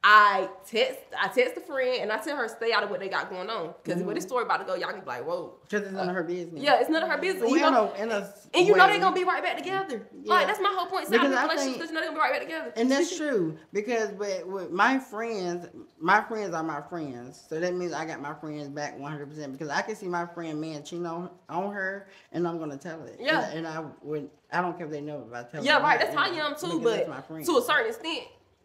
I 0.06 0.51
text 0.67 0.99
I 1.19 1.29
text 1.29 1.56
a 1.56 1.61
friend 1.61 2.03
and 2.03 2.12
I 2.12 2.19
tell 2.19 2.37
her 2.37 2.47
stay 2.47 2.73
out 2.73 2.83
of 2.83 2.91
what 2.91 3.01
they 3.01 3.09
got 3.09 3.31
going 3.31 3.49
on 3.49 3.73
because 3.83 3.99
Mm-hmm. 3.99 4.06
when 4.06 4.15
this 4.17 4.25
story 4.25 4.45
about 4.45 4.59
to 4.59 4.65
go 4.67 4.75
y'all 4.75 4.91
can 4.91 5.01
be 5.01 5.06
like 5.06 5.27
whoa 5.27 5.55
Because 5.62 5.85
it's 5.87 5.93
none 5.93 6.11
of 6.11 6.15
her 6.15 6.23
business. 6.23 6.62
yeah 6.62 6.79
it's 6.79 6.91
none 6.91 7.03
of 7.03 7.09
her 7.09 7.17
business 7.17 7.45
Well, 7.45 7.56
you 7.59 7.67
in 7.67 7.73
know? 7.73 7.91
a- 7.97 8.03
in 8.03 8.11
a 8.12 8.35
and 8.53 8.67
you 8.67 8.77
know 8.77 8.87
they're 8.87 9.01
gonna 9.01 9.17
be 9.17 9.25
right 9.25 9.43
back 9.43 9.56
together 9.56 10.06
Yeah. 10.23 10.35
like 10.35 10.47
that's 10.47 10.61
my 10.61 10.75
whole 10.77 10.87
point. 10.87 11.06
Stay 11.06 11.17
out 11.17 11.25
of 11.25 11.31
Because 11.33 11.51
I 11.51 11.56
think- 11.56 11.77
you 11.79 11.87
know 11.87 12.01
they're 12.01 12.11
gonna 12.11 12.12
be 12.12 12.19
right 12.21 12.33
back 12.33 12.43
together. 12.43 12.73
And 12.77 12.91
that's 12.91 13.17
true 13.17 13.56
because 13.73 14.11
with, 14.12 14.45
with 14.47 14.71
my 14.71 14.99
friends, 14.99 15.69
my 15.99 16.21
friends 16.21 16.53
are 16.55 16.62
my 16.62 16.83
friends. 16.83 17.43
So 17.49 17.59
that 17.59 17.73
means 17.75 17.95
I 17.95 18.05
got 18.05 18.21
my 18.21 18.35
friends 18.35 18.69
back 18.69 18.99
100% 18.99 19.53
because 19.53 19.71
I 19.71 19.81
can 19.81 19.97
see 19.97 20.06
my 20.09 20.27
friend 20.27 20.61
man 20.61 20.85
cheating 20.85 21.06
on, 21.06 21.31
on 21.49 21.73
her 21.73 22.09
and 22.33 22.47
I'm 22.47 22.59
going 22.59 22.71
to 22.71 22.77
tell 22.77 23.03
it. 23.06 23.17
Yeah. 23.19 23.47
And, 23.49 23.65
and 23.65 23.67
I 23.67 23.83
would, 24.03 24.29
I 24.53 24.61
don't 24.61 24.77
care 24.77 24.85
if 24.85 24.93
they 24.93 25.01
know 25.01 25.25
if 25.27 25.35
I 25.35 25.45
tell 25.45 25.65
Yeah, 25.65 25.77
them 25.77 25.83
right. 25.85 25.99
That's 25.99 26.15
how 26.15 26.27
you 26.31 26.43
I 26.43 26.47
am 26.47 26.56
too. 26.56 26.81
But 26.81 26.97
that's 26.99 27.09
my 27.09 27.21
friend. 27.23 27.47
to 27.47 27.56
a 27.56 27.62
certain 27.62 27.87
extent, 27.87 28.25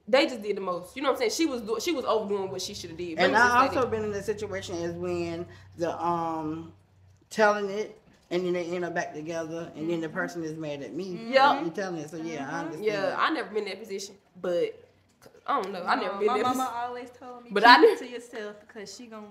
they 0.10 0.26
just 0.26 0.42
did 0.42 0.58
the 0.58 0.62
most. 0.62 0.96
You 0.96 1.04
know 1.04 1.10
what 1.10 1.22
I'm 1.22 1.30
saying? 1.30 1.32
She 1.32 1.46
was 1.46 1.62
do- 1.62 1.78
she 1.80 1.92
was 1.92 2.04
overdoing 2.06 2.50
what 2.52 2.62
she 2.62 2.74
should 2.74 2.90
have 2.90 2.98
did. 2.98 3.20
And 3.20 3.36
I 3.36 3.48
say 3.62 3.68
also 3.68 3.82
that. 3.82 3.92
been 3.92 4.04
in 4.06 4.12
a 4.14 4.24
situation 4.24 4.76
as 4.84 4.94
when 4.94 5.46
the 5.78 5.92
um 6.04 6.74
telling 7.30 7.70
it 7.70 8.00
and 8.32 8.46
then 8.46 8.54
they 8.54 8.66
end 8.66 8.86
up 8.86 8.94
back 8.96 9.14
together 9.14 9.72
and 9.76 9.90
then 9.90 10.02
the 10.02 10.10
person 10.10 10.44
is 10.44 10.56
mad 10.58 10.82
at 10.82 10.94
me. 10.94 11.20
Yeah. 11.30 11.64
You 11.64 11.70
telling 11.70 12.00
it. 12.00 12.10
So 12.10 12.18
yeah, 12.18 12.50
I 12.52 12.60
understand. 12.62 12.86
yeah, 12.86 13.16
I 13.18 13.30
never 13.32 13.50
been 13.50 13.64
in 13.64 13.70
that 13.70 13.80
position, 13.80 14.16
but 14.42 14.84
I 15.46 15.62
don't 15.62 15.72
know. 15.74 15.84
I 15.84 15.96
never 15.96 16.18
been 16.18 16.28
my 16.28 16.38
in 16.38 16.44
that 16.44 16.56
mama 16.56 16.64
position. 16.66 16.82
always 16.84 17.10
told 17.20 17.44
me, 17.44 17.50
But 17.52 17.64
keep 17.64 17.70
I 17.70 17.76
it 17.76 17.82
knew- 17.82 17.98
to 17.98 18.08
yourself 18.10 18.56
because 18.68 18.96
she 18.96 19.06
gonna 19.08 19.26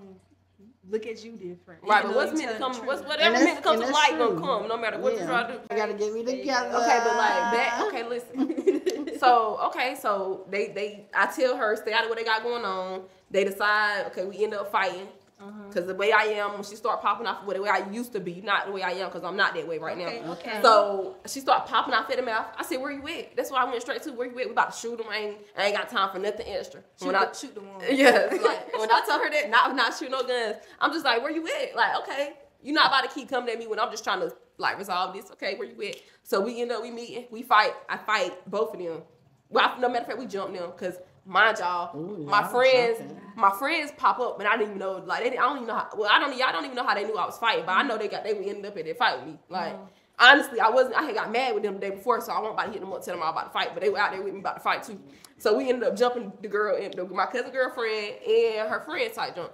look 0.89 1.05
at 1.05 1.23
you 1.23 1.31
different. 1.33 1.83
Right, 1.83 2.03
but 2.03 2.15
what's 2.15 2.31
you 2.33 2.37
meant 2.39 2.51
to 2.53 2.57
come, 2.57 2.73
what's 2.85 3.01
whatever 3.03 3.35
And 3.35 3.45
meant 3.45 3.57
to 3.57 3.63
come 3.63 3.75
to 3.79 3.85
light 3.85 3.93
that's 3.93 4.17
gonna 4.17 4.39
come, 4.41 4.67
no 4.67 4.77
matter 4.77 4.97
what 4.99 5.13
you 5.13 5.19
Yeah. 5.19 5.27
try 5.27 5.43
to 5.47 5.53
do. 5.53 5.59
You 5.71 5.77
gotta 5.77 5.93
get 5.93 6.13
me 6.13 6.23
There 6.23 6.35
you 6.35 6.41
together. 6.41 6.67
Okay, 6.77 6.99
but 7.03 7.15
like 7.15 7.53
that. 7.53 7.83
Okay, 7.87 8.03
listen. 8.07 8.95
so 9.19 9.59
okay, 9.67 9.95
so 9.99 10.45
they 10.49 10.67
they 10.69 11.07
I 11.13 11.27
tell 11.27 11.57
her 11.57 11.75
stay 11.75 11.93
out 11.93 12.03
of 12.03 12.09
what 12.09 12.17
they 12.17 12.23
got 12.25 12.43
going 12.43 12.65
on. 12.65 13.03
They 13.31 13.43
decide. 13.43 14.05
Okay, 14.07 14.25
we 14.25 14.43
end 14.43 14.53
up 14.53 14.71
fighting. 14.71 15.07
Uh-huh. 15.41 15.71
Cause 15.71 15.85
the 15.85 15.95
way 15.95 16.11
I 16.11 16.23
am, 16.23 16.51
when 16.55 16.63
she 16.63 16.75
start 16.75 17.01
popping 17.01 17.25
off, 17.25 17.45
with 17.45 17.55
the 17.55 17.63
way 17.63 17.69
I 17.69 17.89
used 17.91 18.11
to 18.11 18.19
be, 18.19 18.41
not 18.41 18.65
the 18.65 18.73
way 18.73 18.81
I 18.81 18.91
am, 18.91 19.09
cause 19.09 19.23
I'm 19.23 19.37
not 19.37 19.53
that 19.53 19.65
way 19.65 19.77
right 19.77 19.97
Okay, 19.97 20.19
now. 20.21 20.33
okay. 20.33 20.59
So 20.61 21.15
she 21.27 21.39
start 21.39 21.65
popping 21.65 21.93
off 21.93 22.09
at 22.09 22.17
the 22.17 22.23
mouth. 22.23 22.47
I 22.57 22.63
said, 22.65 22.81
"Where 22.81 22.91
you 22.91 23.07
at?" 23.07 23.37
That's 23.37 23.49
why 23.49 23.59
I 23.61 23.63
went 23.63 23.81
straight 23.81 24.03
to 24.03 24.11
where 24.11 24.27
you 24.27 24.37
at. 24.37 24.47
We 24.47 24.51
about 24.51 24.73
to 24.73 24.77
shoot 24.77 24.99
him. 24.99 25.05
I 25.09 25.17
ain't, 25.17 25.37
I 25.57 25.67
ain't 25.67 25.77
got 25.77 25.87
time 25.87 26.09
for 26.11 26.19
nothing 26.19 26.45
extra. 26.45 26.81
shoot, 26.99 27.05
when 27.05 27.13
the, 27.13 27.29
I 27.29 27.31
shoot 27.31 27.55
the 27.55 27.61
one. 27.61 27.81
yeah, 27.89 28.27
like 28.31 28.77
when 28.77 28.91
I 28.91 29.01
tell 29.07 29.17
her 29.23 29.29
that, 29.29 29.49
not 29.49 29.73
not 29.77 29.97
shoot 29.97 30.11
no 30.11 30.23
guns. 30.23 30.57
I'm 30.81 30.91
just 30.91 31.05
like, 31.05 31.21
"Where 31.21 31.31
you 31.31 31.47
at?" 31.47 31.73
Like, 31.73 31.95
okay, 31.99 32.33
you're 32.61 32.75
not 32.75 32.87
about 32.87 33.03
to 33.07 33.15
keep 33.15 33.29
coming 33.29 33.49
at 33.49 33.57
me 33.59 33.65
when 33.65 33.79
I'm 33.79 33.91
just 33.91 34.03
trying 34.03 34.19
to 34.19 34.33
like 34.59 34.77
resolve 34.77 35.15
this. 35.15 35.31
Okay, 35.31 35.55
where 35.55 35.67
you 35.67 35.81
at? 35.89 35.95
So 36.23 36.41
we 36.41 36.61
end 36.61 36.71
up 36.71 36.81
we 36.81 36.91
meeting, 36.91 37.25
we 37.31 37.41
fight. 37.41 37.73
I 37.87 37.97
fight 37.97 38.49
both 38.49 38.73
of 38.73 38.79
them. 38.79 39.01
Well, 39.49 39.73
I, 39.75 39.79
no 39.79 39.87
matter 39.87 40.01
of 40.01 40.07
fact, 40.07 40.19
we 40.19 40.27
jump 40.27 40.53
them 40.53 40.71
because 40.71 40.97
mind 41.25 41.57
y'all, 41.59 41.95
Ooh, 41.97 42.25
my 42.25 42.41
y'all 42.41 42.49
friends, 42.49 42.99
jumping. 42.99 43.21
my 43.35 43.51
friends 43.51 43.91
pop 43.97 44.19
up, 44.19 44.39
and 44.39 44.47
I 44.47 44.57
didn't 44.57 44.69
even 44.69 44.79
know. 44.79 45.03
Like, 45.05 45.23
they, 45.23 45.37
I 45.37 45.41
don't 45.41 45.57
even 45.57 45.67
know 45.67 45.75
how. 45.75 45.89
Well, 45.97 46.09
I 46.11 46.19
don't. 46.19 46.37
Y'all 46.37 46.51
don't 46.51 46.65
even 46.65 46.75
know 46.75 46.85
how 46.85 46.93
they 46.93 47.05
knew 47.05 47.17
I 47.17 47.25
was 47.25 47.37
fighting, 47.37 47.65
but 47.65 47.71
I 47.71 47.83
know 47.83 47.97
they 47.97 48.07
got. 48.07 48.23
They 48.23 48.33
would 48.33 48.45
end 48.45 48.65
up 48.65 48.77
in 48.77 48.85
that 48.85 48.97
fight 48.97 49.17
with 49.17 49.27
me. 49.27 49.33
Mm-hmm. 49.33 49.53
Like, 49.53 49.75
honestly, 50.19 50.59
I 50.59 50.69
wasn't. 50.69 50.95
I 50.95 51.03
had 51.03 51.15
got 51.15 51.31
mad 51.31 51.53
with 51.53 51.63
them 51.63 51.75
the 51.75 51.79
day 51.79 51.89
before, 51.91 52.21
so 52.21 52.31
I 52.31 52.39
wasn't 52.39 52.55
about 52.55 52.65
to 52.65 52.71
hit 52.71 52.81
them 52.81 52.93
up, 52.93 53.03
tell 53.03 53.15
them 53.15 53.23
I 53.23 53.27
was 53.27 53.33
about 53.33 53.45
to 53.45 53.51
fight. 53.51 53.69
But 53.73 53.81
they 53.83 53.89
were 53.89 53.99
out 53.99 54.11
there 54.11 54.21
with 54.21 54.33
me 54.33 54.39
about 54.39 54.57
to 54.57 54.61
fight 54.61 54.83
too. 54.83 54.99
So 55.37 55.57
we 55.57 55.69
ended 55.69 55.87
up 55.87 55.95
jumping 55.95 56.33
the 56.41 56.47
girl, 56.47 56.77
and 56.81 56.93
the, 56.93 57.05
my 57.05 57.25
cousin 57.25 57.51
girlfriend 57.51 58.15
and 58.27 58.69
her 58.69 58.81
friend 58.85 59.13
side 59.13 59.35
jump. 59.35 59.51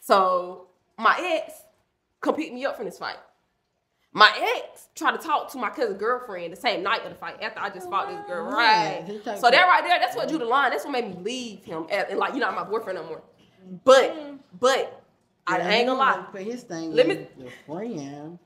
So 0.00 0.66
my 0.98 1.16
ex 1.42 1.54
come 2.20 2.34
pick 2.34 2.52
me 2.52 2.64
up 2.64 2.76
from 2.76 2.86
this 2.86 2.98
fight. 2.98 3.16
My 4.16 4.30
ex 4.56 4.88
tried 4.94 5.12
to 5.12 5.18
talk 5.18 5.50
to 5.50 5.58
my 5.58 5.70
cousin 5.70 5.96
girlfriend 5.96 6.52
the 6.52 6.56
same 6.56 6.84
night 6.84 7.02
of 7.04 7.10
the 7.10 7.16
fight 7.16 7.42
after 7.42 7.58
I 7.60 7.68
just 7.68 7.90
fought 7.90 8.08
this 8.08 8.24
girl. 8.28 8.46
Oh, 8.48 8.56
Right. 8.56 9.04
yeah, 9.08 9.34
So 9.34 9.50
that 9.50 9.66
right 9.66 9.82
there, 9.84 9.98
that's 9.98 10.14
what 10.14 10.28
drew 10.28 10.38
the 10.38 10.44
line. 10.44 10.70
That's 10.70 10.84
what 10.84 10.92
made 10.92 11.08
me 11.08 11.16
leave 11.22 11.64
him. 11.64 11.86
And, 11.90 12.06
and 12.10 12.18
like, 12.20 12.30
you're 12.32 12.40
not 12.40 12.54
my 12.54 12.62
boyfriend 12.62 12.96
no 13.00 13.04
more. 13.04 13.22
But, 13.84 14.16
but, 14.60 15.02
I, 15.48 15.58
Yeah, 15.58 15.68
I 15.68 15.70
ain't 15.72 15.86
gonna 15.88 15.98
lie. 15.98 16.26
Put 16.30 16.42
his 16.42 16.62
thing 16.62 16.92
Let 16.92 17.06
in 17.06 17.18
me- 17.18 17.26
the 17.38 17.50
friend. 17.66 18.38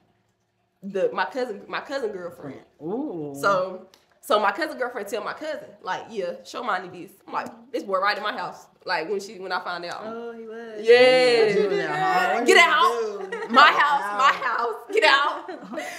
The 0.83 1.11
my 1.13 1.25
cousin, 1.27 1.63
my 1.69 1.81
cousin 1.81 2.13
girlfriend. 2.13 2.61
Ooh. 2.81 3.35
So, 3.39 3.89
so 4.21 4.39
my 4.39 4.53
cousin 4.53 4.79
girlfriend 4.79 5.09
tell 5.09 5.23
my 5.25 5.33
cousin, 5.35 5.67
like, 5.83 6.05
yeah, 6.09 6.35
show 6.45 6.63
money 6.63 6.89
this. 6.89 7.11
I'm 7.27 7.33
like, 7.35 7.49
this 7.73 7.83
boy 7.83 7.99
right 7.99 8.17
in 8.17 8.23
my 8.23 8.33
house. 8.33 8.67
Like 8.87 9.11
when 9.11 9.21
she 9.21 9.39
when 9.41 9.51
I 9.53 9.61
found 9.63 9.85
out. 9.85 10.01
Oh, 10.05 10.33
he 10.33 10.47
was. 10.47 10.87
Yeah. 10.87 11.47
What 11.47 11.55
you 11.63 11.69
was 11.69 11.79
at 11.81 12.29
home? 12.31 12.39
What 12.39 12.47
Get 12.47 12.57
out. 12.59 13.18
Do? 13.49 13.55
My 13.55 13.73
house, 13.73 14.03
my 14.19 14.33
house. 14.47 14.75
Get 14.93 15.05
out. 15.05 15.45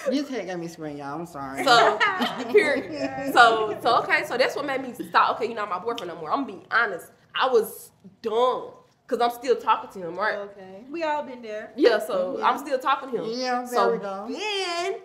This 0.10 0.28
head 0.28 0.48
got 0.48 0.60
me 0.60 0.68
screaming, 0.68 0.98
y'all. 0.98 1.20
I'm 1.20 1.26
sorry. 1.26 1.64
So, 1.64 2.00
period. 2.52 3.34
So, 3.34 3.78
so 3.82 4.00
okay, 4.04 4.24
so 4.26 4.38
that's 4.38 4.56
what 4.56 4.66
made 4.66 4.82
me 4.82 4.94
stop. 4.94 5.36
Okay, 5.36 5.46
you're 5.46 5.56
not 5.56 5.70
my 5.70 5.80
boyfriend 5.80 6.08
no 6.08 6.16
more. 6.20 6.32
I'm 6.32 6.46
gonna 6.46 6.60
be 6.60 6.66
honest. 6.72 7.12
I 7.36 7.48
was 7.48 7.92
dumb 8.22 8.72
because 9.08 9.22
I'm 9.22 9.38
still 9.38 9.56
talking 9.56 9.90
to 10.02 10.08
him, 10.08 10.16
right? 10.16 10.38
Okay. 10.38 10.84
We 10.90 11.04
all 11.04 11.24
been 11.24 11.42
there. 11.42 11.72
Yeah, 11.76 12.00
so 12.00 12.40
I'm 12.44 12.58
still 12.58 12.80
talking 12.80 13.12
to 13.12 13.24
him. 13.24 13.40
Yeah, 13.40 13.66
so 13.66 13.88
very 13.88 14.00
dumb. 14.00 14.32
then, 14.34 14.96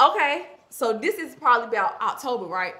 okay, 0.00 0.46
so 0.70 0.98
this 0.98 1.16
is 1.16 1.34
probably 1.34 1.68
about 1.68 2.00
October, 2.00 2.46
right? 2.46 2.74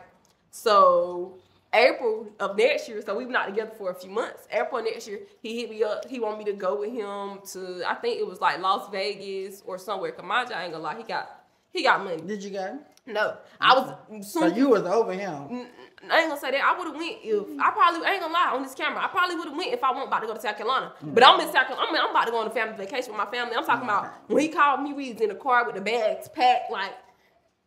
So 0.51 1.39
April 1.75 2.29
of 2.39 2.57
next 2.57 2.89
year, 2.89 3.03
so 3.03 3.17
we've 3.17 3.29
not 3.29 3.47
together 3.47 3.73
for 3.77 3.91
a 3.91 3.95
few 3.95 4.11
months. 4.11 4.47
April 4.51 4.83
next 4.83 5.09
year, 5.09 5.21
he 5.43 5.61
hit 5.61 5.71
me 5.71 5.83
up. 5.83 6.09
He 6.09 6.21
want 6.21 6.39
me 6.39 6.45
to 6.45 6.53
go 6.53 6.81
with 6.81 6.93
him 6.93 7.41
to, 7.53 7.83
I 7.87 7.95
think 7.95 8.21
it 8.21 8.27
was 8.27 8.41
like 8.41 8.61
Las 8.61 8.89
Vegas 8.91 9.63
or 9.67 9.79
somewhere. 9.79 10.15
I 10.19 10.65
ain't 10.65 10.73
gonna 10.73 10.79
lie, 10.79 10.97
he 10.97 11.03
got 11.03 11.45
He 11.73 11.83
got 11.83 12.05
money. 12.05 12.23
Did 12.23 12.43
you 12.45 12.51
go? 12.51 12.79
No, 13.07 13.37
I 13.61 13.75
was 13.75 14.33
So 14.33 14.47
you 14.47 14.71
was 14.71 14.83
over 14.85 15.13
him. 15.13 15.67
I 16.11 16.21
ain't 16.21 16.29
gonna 16.29 16.41
say 16.41 16.53
that. 16.53 16.63
I 16.63 16.79
would 16.79 16.87
have 16.87 16.97
went 16.97 17.19
if 17.23 17.61
I 17.61 17.71
probably 17.71 18.07
I 18.07 18.13
ain't 18.13 18.21
gonna 18.21 18.33
lie 18.33 18.51
on 18.55 18.63
this 18.63 18.75
camera. 18.75 19.05
I 19.05 19.09
probably 19.09 19.37
would 19.37 19.49
have 19.49 19.57
went 19.57 19.73
if 19.75 19.83
I 19.85 19.91
wasn't 19.91 20.09
about 20.09 20.21
to 20.21 20.27
go 20.27 20.35
to 20.35 20.41
South 20.41 20.57
Carolina. 20.57 20.93
Mm. 21.05 21.15
But 21.15 21.27
I'm 21.27 21.41
in 21.41 21.53
South 21.53 21.67
Carolina. 21.67 21.89
I'm, 21.91 21.97
I'm 21.97 22.11
about 22.11 22.25
to 22.27 22.31
go 22.31 22.39
on 22.39 22.47
a 22.47 22.51
family 22.51 22.77
vacation 22.77 23.13
with 23.13 23.19
my 23.19 23.31
family. 23.31 23.57
I'm 23.57 23.65
talking 23.65 23.89
mm. 23.89 23.93
about 23.93 24.15
when 24.29 24.41
he 24.41 24.49
called 24.49 24.83
me. 24.83 24.93
We 24.95 25.13
was 25.13 25.21
in 25.21 25.29
the 25.29 25.35
car 25.35 25.67
with 25.67 25.75
the 25.75 25.81
bags 25.83 26.29
packed. 26.29 26.71
Like 26.71 26.93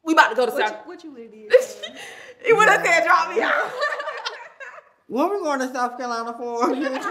we 0.07 0.13
about 0.13 0.29
to 0.29 0.35
go 0.35 0.45
to 0.45 0.51
What 0.53 0.61
you, 0.61 0.67
South. 0.67 0.87
what 0.87 1.03
you 1.03 1.11
would 1.11 1.21
have 1.23 1.31
did? 1.31 1.53
he 2.45 2.53
would 2.53 2.67
have 2.69 2.85
said 2.85 3.03
drop 3.03 3.29
me 3.35 3.41
out. 3.43 3.71
What 5.09 5.31
we 5.31 5.39
going 5.39 5.59
to 5.59 5.71
South 5.73 5.97
Carolina 5.97 6.35
for? 6.37 6.67
so 6.75 6.75
look, 6.75 7.01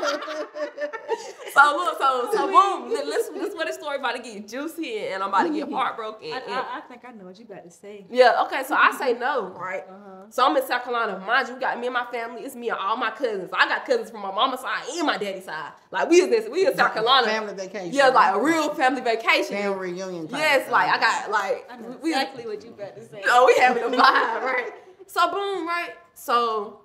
so 1.99 2.29
so 2.31 2.47
boom. 2.47 2.91
Li- 2.91 3.05
Listen, 3.07 3.35
this 3.37 3.49
is 3.51 3.57
where 3.57 3.65
the 3.67 3.73
story 3.73 3.97
about 3.99 4.17
to 4.17 4.23
get 4.23 4.47
juicy 4.47 4.99
and 5.09 5.23
I'm 5.23 5.31
about 5.31 5.45
to 5.45 5.51
get 5.53 5.67
heartbroken. 5.73 6.31
I, 6.31 6.43
I, 6.47 6.77
I 6.77 6.81
think 6.83 7.07
I 7.07 7.13
know 7.13 7.25
what 7.25 7.39
you 7.39 7.47
about 7.47 7.65
to 7.65 7.71
say. 7.71 8.05
yeah. 8.11 8.43
Okay. 8.45 8.63
So 8.69 8.75
I 8.75 8.93
say 8.99 9.15
no. 9.15 9.47
Right. 9.49 9.83
Uh-huh. 9.89 10.27
So 10.29 10.45
I'm 10.47 10.55
in 10.59 10.67
South 10.67 10.85
Carolina. 10.85 11.19
Mind 11.27 11.49
you, 11.49 11.55
you 11.55 11.61
got 11.61 11.81
me 11.81 11.87
and 11.87 11.95
my 11.95 12.05
family. 12.13 12.43
It's 12.43 12.55
me 12.55 12.69
and 12.69 12.79
all 12.79 12.99
my 12.99 13.13
cousins. 13.13 13.49
I 13.55 13.67
got 13.67 13.87
cousins 13.87 14.11
from 14.11 14.21
my 14.21 14.31
mama's 14.33 14.61
side 14.61 14.85
and 14.93 15.07
my 15.07 15.17
daddy's 15.17 15.47
side. 15.47 15.73
Like 15.91 16.11
we 16.11 16.17
is 16.17 16.45
in, 16.47 16.53
we 16.53 16.67
in 16.67 16.77
South 16.77 16.93
Carolina. 16.93 17.29
Family 17.29 17.55
vacation. 17.55 17.95
Yeah, 17.95 18.09
like 18.09 18.35
a 18.35 18.41
real 18.43 18.75
family 18.75 19.01
vacation. 19.01 19.57
family 19.57 19.93
reunion. 19.93 20.29
type 20.29 20.39
Yes, 20.39 20.63
stuff. 20.65 20.73
like 20.73 20.91
I 20.91 21.01
got 21.01 21.31
like 21.31 21.67
I 21.71 21.77
know 21.79 21.97
we 22.03 22.11
exactly 22.11 22.45
what 22.47 22.63
you 22.63 22.73
about 22.73 22.95
to 22.97 23.09
say. 23.09 23.23
oh 23.27 23.47
we 23.47 23.55
having 23.63 23.85
a 23.85 23.87
vibe, 23.87 24.43
right? 24.43 24.71
So 25.07 25.31
boom, 25.31 25.67
right? 25.67 25.93
So 26.13 26.81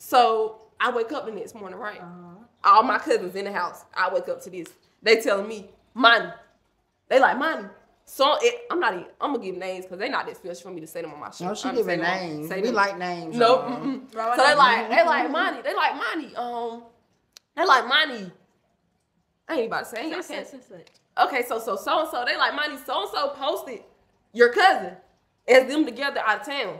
so 0.00 0.62
I 0.80 0.90
wake 0.90 1.12
up 1.12 1.26
the 1.26 1.32
next 1.32 1.54
morning, 1.54 1.78
right? 1.78 2.00
Uh-huh. 2.00 2.44
All 2.64 2.82
my 2.82 2.98
cousins 2.98 3.34
in 3.36 3.44
the 3.44 3.52
house. 3.52 3.84
I 3.94 4.12
wake 4.12 4.28
up 4.28 4.42
to 4.42 4.50
this. 4.50 4.68
They 5.02 5.20
telling 5.20 5.46
me, 5.46 5.68
money. 5.94 6.30
They 7.08 7.20
like 7.20 7.38
money. 7.38 7.68
So 8.06 8.36
it, 8.40 8.62
I'm 8.70 8.80
not 8.80 8.94
even. 8.94 9.06
I'm 9.20 9.32
gonna 9.32 9.44
give 9.44 9.56
names 9.56 9.84
because 9.84 9.98
they 9.98 10.08
not 10.08 10.26
that 10.26 10.36
special 10.36 10.62
for 10.62 10.70
me 10.70 10.80
to 10.80 10.86
say 10.86 11.02
them 11.02 11.12
on 11.12 11.20
my 11.20 11.30
show. 11.30 11.44
No, 11.46 11.54
she 11.54 11.68
I'm 11.68 11.76
giving 11.76 12.00
say 12.00 12.02
names. 12.28 12.48
say 12.48 12.56
We 12.60 12.66
them. 12.68 12.74
like 12.74 12.98
names. 12.98 13.36
Nope. 13.36 13.64
um, 13.64 14.00
mm-mm. 14.10 14.14
Right, 14.16 14.36
So 14.36 14.42
they 14.42 14.48
right. 14.54 14.56
like 14.56 14.90
they 14.90 15.04
like 15.06 15.30
money. 15.30 15.62
They 15.62 15.74
like 15.74 15.94
money. 15.96 16.34
Um, 16.34 16.82
they 17.56 17.64
like 17.66 17.86
money. 17.86 18.32
I 19.48 19.54
ain't 19.56 19.66
about 19.66 19.80
to 19.80 19.84
say. 19.86 20.00
I 20.00 20.04
ain't 20.06 20.24
Such, 20.24 20.28
can't. 20.36 20.46
such, 20.48 20.62
such. 20.62 20.86
Okay, 21.26 21.44
so 21.46 21.58
so 21.58 21.76
so 21.76 22.00
and 22.00 22.08
so 22.10 22.24
they 22.26 22.36
like 22.36 22.54
money. 22.54 22.76
So 22.84 23.02
and 23.02 23.10
so 23.12 23.28
posted 23.30 23.80
your 24.32 24.52
cousin 24.52 24.96
as 25.48 25.66
them 25.68 25.84
together 25.84 26.20
out 26.24 26.40
of 26.40 26.46
town. 26.46 26.78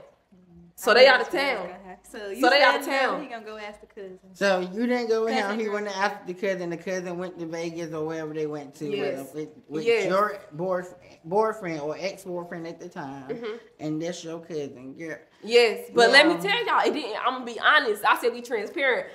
So 0.80 0.94
they 0.94 1.06
out 1.06 1.20
of 1.20 1.28
town. 1.28 1.68
So, 2.10 2.30
you 2.30 2.40
So 2.40 2.48
they 2.48 2.62
out 2.62 2.80
of 2.80 2.86
no, 2.86 2.92
town. 2.92 3.22
He 3.22 3.28
gonna 3.28 3.44
go 3.44 3.58
ask 3.58 3.80
the 3.82 3.86
cousin. 3.86 4.18
So 4.32 4.60
you 4.60 4.86
didn't 4.86 5.08
go 5.08 5.24
with 5.26 5.34
him. 5.34 5.42
Cousin 5.42 5.58
He 5.58 5.64
girl. 5.66 5.74
went 5.74 5.88
after 5.88 6.26
the 6.26 6.32
cousin. 6.32 6.70
The 6.70 6.76
cousin 6.78 7.18
went 7.18 7.38
to 7.38 7.44
Vegas 7.44 7.92
or 7.92 8.06
wherever 8.06 8.32
they 8.32 8.46
went 8.46 8.74
to 8.76 8.86
Yes. 8.88 9.18
with, 9.18 9.34
with, 9.34 9.48
with 9.68 9.84
Yes. 9.84 10.06
your 10.08 10.38
boyfriend, 10.52 11.18
boyfriend 11.24 11.80
or 11.82 11.96
ex 11.98 12.24
boyfriend 12.24 12.66
at 12.66 12.80
the 12.80 12.88
time, 12.88 13.28
Mhm. 13.28 13.60
and 13.78 14.00
that's 14.00 14.24
your 14.24 14.40
cousin. 14.40 14.94
Girl. 14.98 15.18
Yes, 15.42 15.90
but 15.94 16.10
let 16.10 16.26
me 16.26 16.34
tell 16.38 16.64
y'all, 16.64 16.80
it 16.86 16.94
didn't. 16.94 17.14
I'm 17.26 17.34
gonna 17.34 17.44
be 17.44 17.60
honest. 17.60 18.02
I 18.08 18.18
said 18.18 18.32
we 18.32 18.40
transparent. 18.40 19.08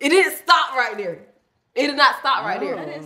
It 0.00 0.08
didn't 0.08 0.36
stop 0.36 0.74
right 0.76 0.96
there. 0.96 1.26
It 1.76 1.86
did 1.86 1.96
not 1.96 2.18
stop 2.18 2.44
right 2.44 2.60
No. 2.60 2.72
I 2.72 2.84
there. 2.84 3.02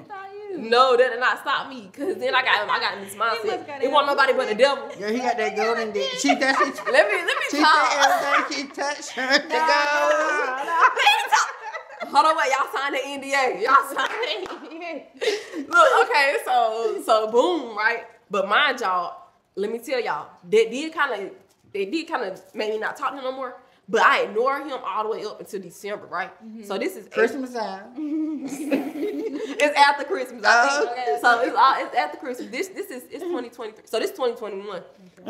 Didn't 0.59 0.65
stop 0.65 0.65
you. 0.65 0.71
No, 0.71 0.97
that 0.97 1.11
did 1.11 1.21
not 1.21 1.41
stop 1.41 1.69
me. 1.69 1.91
Cause 1.93 2.17
then 2.17 2.35
I 2.35 2.43
got 2.43 2.69
I 2.69 2.81
got 2.81 2.99
in 2.99 3.05
this 3.05 3.17
must 3.17 3.43
mindset. 3.43 3.67
got 3.67 3.83
It 3.83 3.91
wasn't 3.91 4.09
nobody 4.09 4.33
but 4.35 4.49
the 4.49 4.55
devil. 4.55 4.89
Yeah, 4.99 5.11
he 5.11 5.19
got 5.19 5.37
that 5.37 5.57
golden 5.57 5.93
dick. 5.93 6.11
She 6.19 6.35
that 6.41 6.57
she, 6.59 6.93
Let 6.93 7.07
me 7.09 7.15
let 7.15 7.37
me 7.39 7.45
she 7.51 7.59
talk. 7.61 7.91
said 7.91 8.01
everything 8.05 8.69
she 8.69 8.75
touched 8.75 9.11
her 9.11 9.39
to 9.39 9.49
go. 9.49 10.75
Hold 12.11 12.27
on, 12.27 12.37
wait, 12.37 12.51
y'all 12.51 12.69
signed 12.73 12.95
the 12.95 13.01
NDA. 13.01 13.63
Y'all 13.63 13.85
signed 13.85 14.11
the 14.11 14.49
NDA. 14.49 15.69
Look, 15.69 16.09
okay, 16.09 16.37
so 16.45 17.03
so 17.05 17.31
boom, 17.31 17.77
right? 17.77 18.05
But 18.31 18.49
mind 18.49 18.81
y'all, 18.81 19.25
let 19.57 19.71
me 19.71 19.79
tell 19.79 20.01
y'all, 20.01 20.31
that 20.45 20.71
did 20.71 20.93
kind 20.95 21.13
of 21.23 21.31
they 21.73 21.85
did 21.85 22.09
kind 22.09 22.25
of 22.25 22.41
make 22.55 22.71
me 22.71 22.79
not 22.79 22.97
talk 22.97 23.11
to 23.13 23.19
him 23.19 23.25
no 23.25 23.33
more. 23.33 23.57
But 23.91 24.03
I 24.03 24.25
ignored 24.25 24.67
him 24.67 24.79
all 24.85 25.05
the 25.05 25.09
way 25.09 25.25
up 25.25 25.41
until 25.41 25.63
December, 25.63 26.07
right? 26.07 26.31
Mm-hmm. 26.45 26.65
So 26.65 26.77
this 26.77 26.95
is 26.95 27.09
Christmas 27.09 27.55
time. 27.55 27.93
it's 27.97 29.79
after 29.79 30.05
Christmas. 30.05 30.45
I 30.45 30.69
think. 30.69 30.91
Oh, 30.91 30.93
okay. 30.93 31.19
So 31.23 31.41
it's 31.41 31.57
all 31.57 31.75
it's 31.79 31.97
after 31.97 32.19
Christmas. 32.19 32.51
This 32.51 32.69
this 32.69 32.91
is 32.91 33.05
it's 33.05 33.25
mm-hmm. 33.25 33.49
2023. 33.49 33.85
So 33.87 33.99
this 33.99 34.11
2021. 34.11 34.83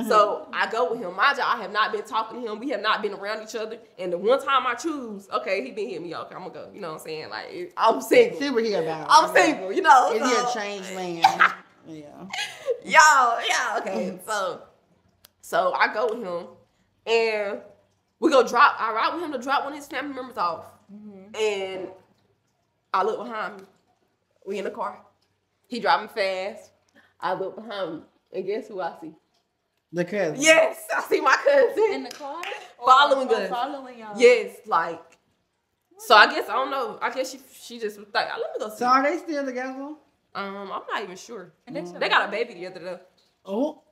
So 0.08 0.48
I 0.52 0.68
go 0.70 0.90
with 0.90 1.00
him. 1.00 1.14
Mind 1.14 1.38
y'all, 1.38 1.46
I 1.46 1.62
have 1.62 1.72
not 1.72 1.92
been 1.92 2.02
talking 2.02 2.42
to 2.42 2.52
him. 2.52 2.58
We 2.58 2.70
have 2.70 2.82
not 2.82 3.00
been 3.00 3.14
around 3.14 3.42
each 3.44 3.54
other. 3.54 3.78
And 3.96 4.12
the 4.12 4.18
one 4.18 4.44
time 4.44 4.66
I 4.66 4.74
choose, 4.74 5.28
okay, 5.32 5.64
he 5.64 5.70
been 5.70 5.88
hitting 5.88 6.08
me. 6.08 6.14
Okay, 6.16 6.34
I'm 6.34 6.42
gonna 6.42 6.54
go. 6.54 6.68
You 6.74 6.80
know 6.80 6.88
what 6.88 7.00
I'm 7.00 7.06
saying? 7.06 7.30
Like 7.30 7.72
I'm 7.76 8.00
single. 8.00 8.40
See 8.40 8.50
what 8.50 8.64
he 8.64 8.74
about. 8.74 9.06
I'm 9.08 9.32
single. 9.32 9.72
You 9.72 9.82
know. 9.82 10.12
Is 10.12 10.22
he 10.22 10.34
a 10.34 10.52
changed 10.52 10.94
man? 10.94 11.22
Yeah. 11.90 12.04
y'all, 12.84 13.40
yeah, 13.48 13.78
okay. 13.78 14.18
So, 14.26 14.60
so 15.40 15.72
I 15.72 15.90
go 15.94 16.08
with 16.08 16.22
him, 16.22 16.48
and 17.06 17.60
we 18.20 18.30
go 18.30 18.46
drop. 18.46 18.76
I 18.78 18.92
ride 18.92 19.14
with 19.14 19.25
him 19.25 19.32
to 19.32 19.38
drop 19.38 19.64
one 19.64 19.72
of 19.72 19.78
his 19.78 19.87
family 19.87 20.14
members 20.14 20.37
off, 20.37 20.66
and 21.34 21.88
I 22.92 23.02
look 23.02 23.18
behind 23.18 23.58
me. 23.58 23.64
We 24.46 24.58
in 24.58 24.64
the 24.64 24.70
car. 24.70 25.00
He 25.66 25.80
driving 25.80 26.08
fast. 26.08 26.70
I 27.20 27.34
look 27.34 27.56
behind 27.56 27.96
me, 27.96 28.02
and 28.32 28.46
guess 28.46 28.68
who 28.68 28.80
I 28.80 28.94
see? 29.00 29.12
The 29.92 30.04
cousin. 30.04 30.40
Yes, 30.40 30.87
I 30.94 31.02
see 31.02 31.20
my 31.20 31.37
cousin. 31.44 31.94
In 31.94 32.02
the 32.04 32.10
car? 32.10 32.42
Following 32.84 33.28
or, 33.28 33.34
us. 33.34 33.50
Following 33.50 33.98
y'all? 33.98 34.18
yes, 34.18 34.56
like. 34.66 35.00
So 35.98 36.14
I 36.14 36.32
guess 36.32 36.48
I 36.48 36.52
don't 36.54 36.70
know. 36.70 36.98
I 37.02 37.10
guess 37.10 37.32
she 37.32 37.40
she 37.52 37.78
just 37.78 37.98
was 37.98 38.06
like, 38.14 38.28
let 38.28 38.38
me 38.38 38.58
go 38.60 38.68
see. 38.70 38.78
So 38.78 38.87
are 38.87 39.02
they 39.02 39.18
still 39.18 39.44
together? 39.44 39.94
Um, 40.34 40.70
I'm 40.72 40.82
not 40.90 41.02
even 41.02 41.16
sure. 41.16 41.52
And 41.66 41.75
that's 41.75 41.92
They 41.92 42.08
got 42.08 42.28
a 42.28 42.30
baby 42.30 42.54
together 42.54 42.80
though. 42.80 43.00
Oh, 43.44 43.82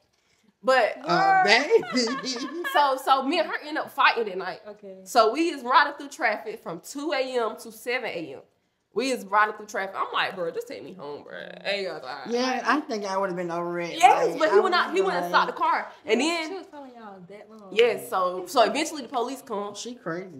But 0.67 0.99
uh, 1.05 1.45
so 2.73 2.99
so 3.03 3.23
me 3.23 3.39
and 3.39 3.49
her 3.49 3.55
end 3.65 3.79
up 3.79 3.89
fighting 3.93 4.25
that 4.25 4.37
night. 4.37 4.61
Okay. 4.69 4.97
So 5.05 5.33
we 5.33 5.51
is 5.51 5.63
riding 5.63 5.93
through 5.95 6.09
traffic 6.09 6.61
from 6.61 6.81
2 6.81 7.13
a.m. 7.13 7.57
to 7.63 7.71
7 7.71 8.05
a.m. 8.05 8.41
We 8.93 9.13
is 9.13 9.25
riding 9.27 9.55
through 9.55 9.67
traffic. 9.67 9.95
I'm 9.97 10.13
like, 10.13 10.35
bro, 10.35 10.51
just 10.51 10.67
take 10.67 10.83
me 10.83 10.93
home, 10.93 11.23
bro. 11.23 11.37
Hey, 11.63 11.85
guys, 11.85 12.01
all 12.03 12.09
right. 12.09 12.27
yeah, 12.29 12.63
I 12.67 12.81
think 12.81 13.05
I 13.05 13.17
would 13.17 13.29
have 13.29 13.37
been 13.37 13.51
over 13.53 13.79
it. 13.79 13.93
Yes, 13.93 14.31
Like, 14.31 14.39
but 14.41 14.49
I 14.49 14.55
he 14.55 14.61
went 14.61 14.75
out. 14.75 14.93
He 14.93 15.01
was 15.03 15.13
went 15.13 15.25
and 15.25 15.33
like, 15.33 15.47
the 15.47 15.53
car, 15.53 15.87
and 16.05 16.21
then 16.21 16.43
She 16.43 16.49
then 16.49 16.59
was 16.59 16.67
following 16.67 16.93
y'all 16.99 17.21
that 17.29 17.49
long. 17.49 17.69
yes. 17.71 18.11
So 18.11 18.47
so 18.49 18.63
eventually 18.65 19.03
the 19.03 19.09
police 19.09 19.43
come. 19.43 19.73
She 19.77 19.95
crazy. 19.95 20.33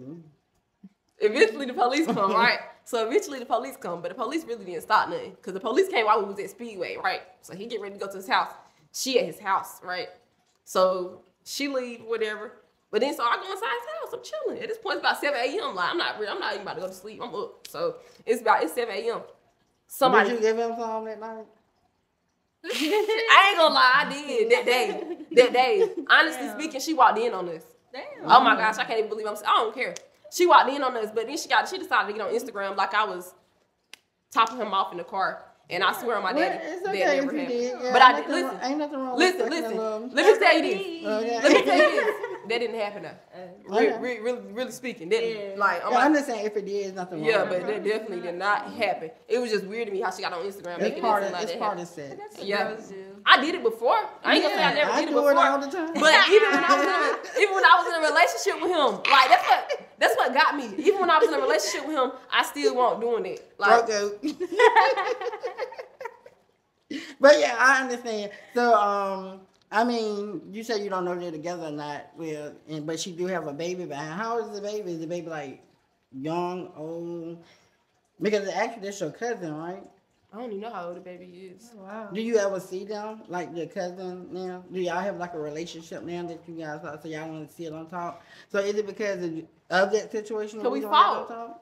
Eventually 1.19 1.67
the 1.67 1.73
police 1.73 2.05
come, 2.05 2.31
right? 2.33 2.59
So 2.83 3.07
eventually 3.07 3.39
the 3.39 3.45
police 3.45 3.77
come, 3.77 4.01
but 4.01 4.09
the 4.09 4.15
police 4.15 4.43
really 4.43 4.65
didn't 4.65 4.81
stop 4.83 5.07
nothing 5.09 5.31
because 5.31 5.53
the 5.53 5.59
police 5.61 5.87
came 5.87 6.05
while 6.05 6.19
we 6.21 6.25
was 6.25 6.39
at 6.39 6.49
Speedway, 6.49 6.97
right? 7.01 7.21
So 7.41 7.55
he 7.55 7.65
get 7.65 7.79
ready 7.79 7.93
to 7.97 7.99
go 8.05 8.11
to 8.11 8.17
his 8.17 8.27
house. 8.27 8.51
She 8.93 9.19
at 9.19 9.25
his 9.25 9.39
house, 9.39 9.79
right? 9.83 10.09
So 10.63 11.21
she 11.43 11.67
leave, 11.67 12.01
whatever. 12.03 12.53
But 12.89 13.01
then 13.01 13.15
so 13.15 13.23
I 13.23 13.35
go 13.37 13.51
inside 13.51 13.67
his 13.67 13.89
house. 14.01 14.13
I'm 14.13 14.23
chilling. 14.23 14.61
At 14.61 14.69
this 14.69 14.77
point, 14.77 14.97
it's 14.97 15.01
about 15.01 15.19
7 15.19 15.37
a.m. 15.37 15.75
Like 15.75 15.89
I'm 15.91 15.97
not, 15.97 16.19
re- 16.19 16.27
I'm 16.27 16.39
not 16.39 16.53
even 16.53 16.63
about 16.63 16.75
to 16.75 16.81
go 16.81 16.87
to 16.87 16.93
sleep. 16.93 17.19
I'm 17.21 17.33
up. 17.35 17.67
So 17.67 17.95
it's 18.25 18.41
about 18.41 18.63
it's 18.63 18.73
7 18.73 18.93
a.m. 18.93 19.21
Somebody, 19.87 20.29
Did 20.29 20.35
you 20.35 20.41
give 20.41 20.57
him 20.57 20.75
some 20.77 21.05
that 21.05 21.19
night? 21.19 21.45
I 22.65 23.49
ain't 23.49 23.57
gonna 23.57 23.73
lie, 23.73 23.93
I 23.95 24.09
did 24.11 24.51
that 24.51 24.65
day. 24.65 25.17
That 25.35 25.53
day, 25.53 25.89
honestly 26.09 26.47
Damn. 26.47 26.59
speaking, 26.59 26.81
she 26.81 26.93
walked 26.93 27.19
in 27.19 27.33
on 27.33 27.47
us. 27.49 27.63
Damn. 27.93 28.03
Oh 28.25 28.41
my 28.41 28.55
gosh, 28.55 28.77
I 28.77 28.83
can't 28.83 28.99
even 28.99 29.09
believe 29.09 29.27
I'm. 29.27 29.35
I 29.35 29.57
don't 29.59 29.73
care. 29.73 29.93
She 30.31 30.45
walked 30.45 30.69
in 30.69 30.83
on 30.83 30.95
us, 30.97 31.09
but 31.13 31.27
then 31.27 31.37
she 31.37 31.47
got. 31.47 31.69
She 31.69 31.77
decided 31.77 32.11
to 32.11 32.17
get 32.17 32.27
on 32.27 32.33
Instagram 32.33 32.75
like 32.75 32.93
I 32.93 33.05
was 33.05 33.33
topping 34.31 34.57
him 34.57 34.73
off 34.73 34.91
in 34.91 34.97
the 34.97 35.03
car, 35.03 35.43
and 35.69 35.83
I 35.83 35.91
swear 35.93 36.17
on 36.17 36.23
my 36.23 36.33
Well, 36.33 36.49
daddy, 36.49 36.63
it's 36.65 36.81
that 36.83 36.89
okay 36.89 36.99
never 36.99 37.17
if 37.17 37.23
happened. 37.23 37.47
did. 37.47 37.73
Yeah, 37.83 37.91
But 37.93 38.01
I 38.01 38.11
did. 38.21 38.29
Listen, 38.29 38.47
wrong- 38.47 38.59
Ain't 38.63 38.77
nothing 38.79 38.99
wrong 38.99 39.17
listen, 39.17 39.39
with 39.41 39.49
listen. 39.49 39.65
a 39.65 39.75
little- 39.81 40.09
Let 40.13 40.25
me 40.25 40.39
tell 40.39 40.55
you 40.55 40.61
this. 40.61 41.03
Let 41.43 41.51
me 41.53 41.61
tell 41.63 41.77
you 41.77 41.91
this. 41.91 42.36
That 42.47 42.59
didn't 42.59 42.79
happen. 42.79 43.03
Though. 43.03 43.09
Uh, 43.09 43.79
Re- 43.79 43.87
Okay. 43.89 43.97
re- 43.99 44.19
really, 44.19 44.41
really 44.51 44.71
speaking, 44.71 45.09
that 45.09 45.21
Yeah. 45.23 45.55
like 45.57 45.83
I'm 45.85 45.91
Yeah, 45.91 45.97
I'm 45.99 46.13
just 46.13 46.25
saying 46.27 46.45
if 46.45 46.55
it 46.57 46.65
did, 46.65 46.83
there's 46.85 46.93
nothing 46.95 47.19
wrong. 47.21 47.29
yeah, 47.29 47.45
but 47.45 47.57
it. 47.61 47.67
that 47.67 47.83
definitely 47.83 48.21
did 48.21 48.35
not 48.35 48.71
happen. 48.73 49.11
It 49.27 49.39
was 49.39 49.51
just 49.51 49.65
weird 49.65 49.87
to 49.87 49.93
me 49.93 50.01
how 50.01 50.11
she 50.11 50.21
got 50.21 50.33
on 50.33 50.39
Instagram 50.45 50.73
it's 50.75 50.81
making 50.81 51.01
part 51.01 51.23
it 51.23 51.25
of 51.25 51.29
seem 51.29 51.33
like 51.33 51.43
it's 51.43 51.51
that 51.53 51.59
part 51.59 51.79
happened. 51.79 52.17
of 52.17 52.21
sex. 52.33 52.43
Yeah. 52.43 52.75
I 53.25 53.41
did 53.41 53.55
it 53.55 53.63
before. 53.63 53.97
I 54.23 54.35
ain't 54.35 54.43
gonna 54.43 54.55
say 54.55 54.63
I 54.63 54.73
never 54.73 54.91
I 54.91 54.99
did 55.01 55.03
it 55.03 55.09
do 55.11 55.15
before. 55.15 55.31
it 55.31 55.37
all 55.37 55.59
the 55.59 55.67
time. 55.67 55.93
But 55.93 56.29
even 56.29 56.51
when 56.51 56.63
I 56.63 56.75
was 56.77 56.87
in 56.87 56.89
a, 56.89 57.41
even 57.41 57.55
when 57.55 57.65
I 57.65 57.75
was 57.75 57.87
in 57.87 57.93
a 58.03 58.07
relationship 58.07 58.61
with 58.61 58.71
him, 58.71 59.01
like 59.11 59.29
that's 59.29 59.47
what 59.47 59.81
that's 59.99 60.15
what 60.15 60.33
got 60.33 60.55
me. 60.55 60.69
Even 60.85 60.99
when 61.01 61.09
I 61.09 61.17
was 61.17 61.27
in 61.27 61.33
a 61.33 61.39
relationship 61.41 61.85
with 61.87 61.97
him, 61.97 62.11
I 62.31 62.43
still 62.43 62.75
won't 62.75 63.01
doing 63.01 63.25
it. 63.25 63.51
Like 63.57 63.87
Broke 63.87 64.21
but 67.19 67.39
yeah, 67.39 67.55
I 67.59 67.81
understand. 67.83 68.31
So, 68.53 68.73
um, 68.73 69.41
I 69.71 69.83
mean, 69.83 70.41
you 70.51 70.63
say 70.63 70.81
you 70.81 70.89
don't 70.89 71.03
know 71.05 71.19
they're 71.19 71.31
together 71.31 71.67
or 71.67 71.71
not. 71.71 72.07
Well, 72.17 72.53
and 72.69 72.85
but 72.85 72.99
she 72.99 73.11
do 73.11 73.25
have 73.27 73.47
a 73.47 73.53
baby 73.53 73.85
behind. 73.85 74.13
How 74.13 74.39
old 74.39 74.49
is 74.49 74.55
the 74.55 74.61
baby? 74.61 74.91
Is 74.91 74.99
the 74.99 75.07
baby 75.07 75.27
like 75.27 75.61
young, 76.11 76.71
old? 76.75 77.43
Because 78.21 78.47
actually, 78.47 78.83
that's 78.83 79.01
your 79.01 79.11
cousin, 79.11 79.55
right? 79.55 79.83
I 80.33 80.37
don't 80.37 80.49
even 80.49 80.61
know 80.61 80.69
how 80.69 80.87
old 80.87 80.97
the 80.97 81.01
baby 81.01 81.25
is. 81.25 81.71
Oh, 81.77 81.83
wow. 81.83 82.09
Do 82.13 82.21
you 82.21 82.37
ever 82.37 82.59
see 82.59 82.83
them 82.83 83.21
like 83.27 83.49
your 83.55 83.67
cousin 83.67 84.27
now? 84.31 84.63
Do 84.71 84.79
y'all 84.79 84.99
have 84.99 85.17
like 85.17 85.33
a 85.33 85.39
relationship 85.39 86.03
now 86.03 86.25
that 86.27 86.41
you 86.47 86.55
guys 86.55 86.83
are, 86.83 86.99
so 87.01 87.07
y'all 87.07 87.29
want 87.29 87.55
to 87.55 87.63
it 87.63 87.73
on 87.73 87.87
talk? 87.87 88.23
So 88.49 88.59
is 88.59 88.75
it 88.75 88.85
because 88.85 89.23
of, 89.23 89.31
of 89.69 89.91
that 89.91 90.11
situation? 90.11 90.59
So 90.59 90.63
that 90.63 90.69
we 90.69 90.81
don't 90.81 90.91
fought. 90.91 91.61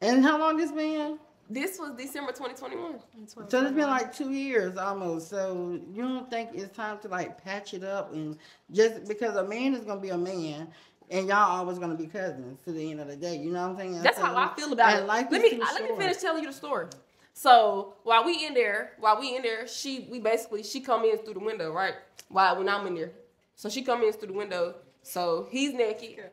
And 0.00 0.24
how 0.24 0.38
long 0.38 0.56
this 0.56 0.72
been? 0.72 1.18
This 1.48 1.78
was 1.78 1.92
December 1.96 2.32
2021. 2.32 2.98
So 3.26 3.42
it's 3.42 3.52
been 3.72 3.76
like 3.88 4.14
two 4.14 4.30
years 4.32 4.76
almost. 4.76 5.28
So 5.30 5.78
you 5.92 6.02
don't 6.02 6.28
think 6.28 6.50
it's 6.54 6.74
time 6.76 6.98
to 7.00 7.08
like 7.08 7.42
patch 7.42 7.72
it 7.74 7.84
up 7.84 8.12
and 8.12 8.36
just 8.72 9.06
because 9.06 9.36
a 9.36 9.44
man 9.44 9.74
is 9.74 9.84
gonna 9.84 10.00
be 10.00 10.08
a 10.08 10.18
man 10.18 10.68
and 11.10 11.28
y'all 11.28 11.36
always 11.58 11.78
gonna 11.78 11.94
be 11.94 12.06
cousins 12.06 12.58
to 12.64 12.72
the 12.72 12.90
end 12.90 13.00
of 13.00 13.06
the 13.06 13.16
day. 13.16 13.36
You 13.36 13.52
know 13.52 13.62
what 13.62 13.70
I'm 13.70 13.76
saying? 13.76 14.02
That's 14.02 14.16
So- 14.16 14.24
how 14.24 14.36
I 14.36 14.54
feel 14.56 14.72
about 14.72 14.98
it. 15.00 15.06
life 15.06 15.28
Let 15.30 15.44
is 15.44 15.52
me 15.52 15.58
too 15.58 15.64
let 15.64 15.82
me 15.90 15.96
finish 15.96 16.16
telling 16.16 16.42
you 16.42 16.48
the 16.50 16.56
story. 16.56 16.86
So 17.32 17.94
while 18.02 18.24
we 18.24 18.44
in 18.44 18.54
there, 18.54 18.92
while 18.98 19.20
we 19.20 19.36
in 19.36 19.42
there, 19.42 19.68
she 19.68 20.08
we 20.10 20.18
basically 20.18 20.62
she 20.64 20.80
come 20.80 21.04
in 21.04 21.18
through 21.18 21.34
the 21.34 21.40
window, 21.40 21.72
right? 21.72 21.94
While 22.28 22.56
when 22.58 22.68
I'm 22.68 22.86
in 22.88 22.94
there, 22.96 23.12
so 23.54 23.68
she 23.68 23.82
come 23.82 24.02
in 24.02 24.12
through 24.12 24.28
the 24.28 24.34
window. 24.34 24.74
So 25.02 25.46
he's 25.50 25.72
naked. 25.72 26.30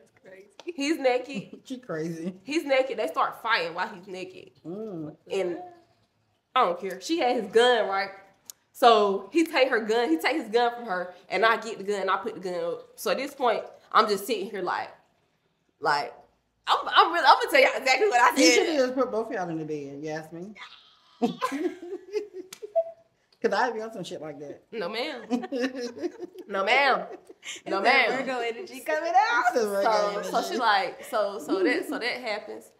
He's 0.64 0.98
naked. 0.98 1.60
She 1.64 1.78
crazy. 1.78 2.34
He's 2.42 2.64
naked. 2.64 2.98
They 2.98 3.06
start 3.06 3.42
fighting 3.42 3.74
while 3.74 3.88
he's 3.88 4.06
naked, 4.06 4.50
Mm. 4.66 5.14
and 5.30 5.58
I 6.54 6.64
don't 6.64 6.80
care. 6.80 7.00
She 7.00 7.18
had 7.18 7.36
his 7.42 7.50
gun, 7.52 7.88
right? 7.88 8.10
So 8.72 9.28
he 9.32 9.44
take 9.44 9.68
her 9.70 9.80
gun. 9.80 10.08
He 10.10 10.18
take 10.18 10.36
his 10.36 10.48
gun 10.48 10.74
from 10.74 10.86
her, 10.86 11.14
and 11.28 11.44
I 11.44 11.56
get 11.58 11.78
the 11.78 11.84
gun. 11.84 12.08
I 12.08 12.16
put 12.18 12.34
the 12.34 12.40
gun 12.40 12.54
up. 12.64 12.88
So 12.96 13.10
at 13.10 13.16
this 13.18 13.34
point, 13.34 13.62
I'm 13.92 14.08
just 14.08 14.26
sitting 14.26 14.50
here 14.50 14.62
like, 14.62 14.90
like. 15.80 16.12
I'm, 16.66 16.78
I'm 16.86 17.12
really, 17.12 17.26
I'm 17.26 17.34
gonna 17.34 17.50
tell 17.50 17.60
y'all 17.60 17.78
exactly 17.78 18.08
what 18.08 18.20
I 18.22 18.34
said. 18.34 18.38
You 18.42 18.52
should 18.52 18.66
have 18.68 18.76
just 18.78 18.94
put 18.94 19.10
both 19.12 19.30
y'all 19.30 19.48
in 19.50 19.58
the 19.58 19.64
bed. 19.66 20.00
You 20.02 20.08
ask 20.10 20.32
me. 20.32 20.54
Cause 23.44 23.52
I'd 23.52 23.74
be 23.74 23.82
on 23.82 23.92
some 23.92 24.04
shit 24.04 24.22
like 24.22 24.38
that. 24.40 24.62
No, 24.72 24.88
ma'am. 24.88 25.22
No, 26.48 26.64
ma'am. 26.64 27.02
No, 27.66 27.80
ma'am. 27.82 28.10
Virgo 28.12 28.38
energy 28.40 28.80
coming 28.80 29.12
out. 29.14 29.54
So, 29.54 30.22
so 30.22 30.42
she 30.50 30.56
like, 30.58 31.04
so, 31.04 31.38
so 31.38 31.62
that, 31.62 31.86
so 31.88 31.98
that 31.98 32.20
happens, 32.22 32.70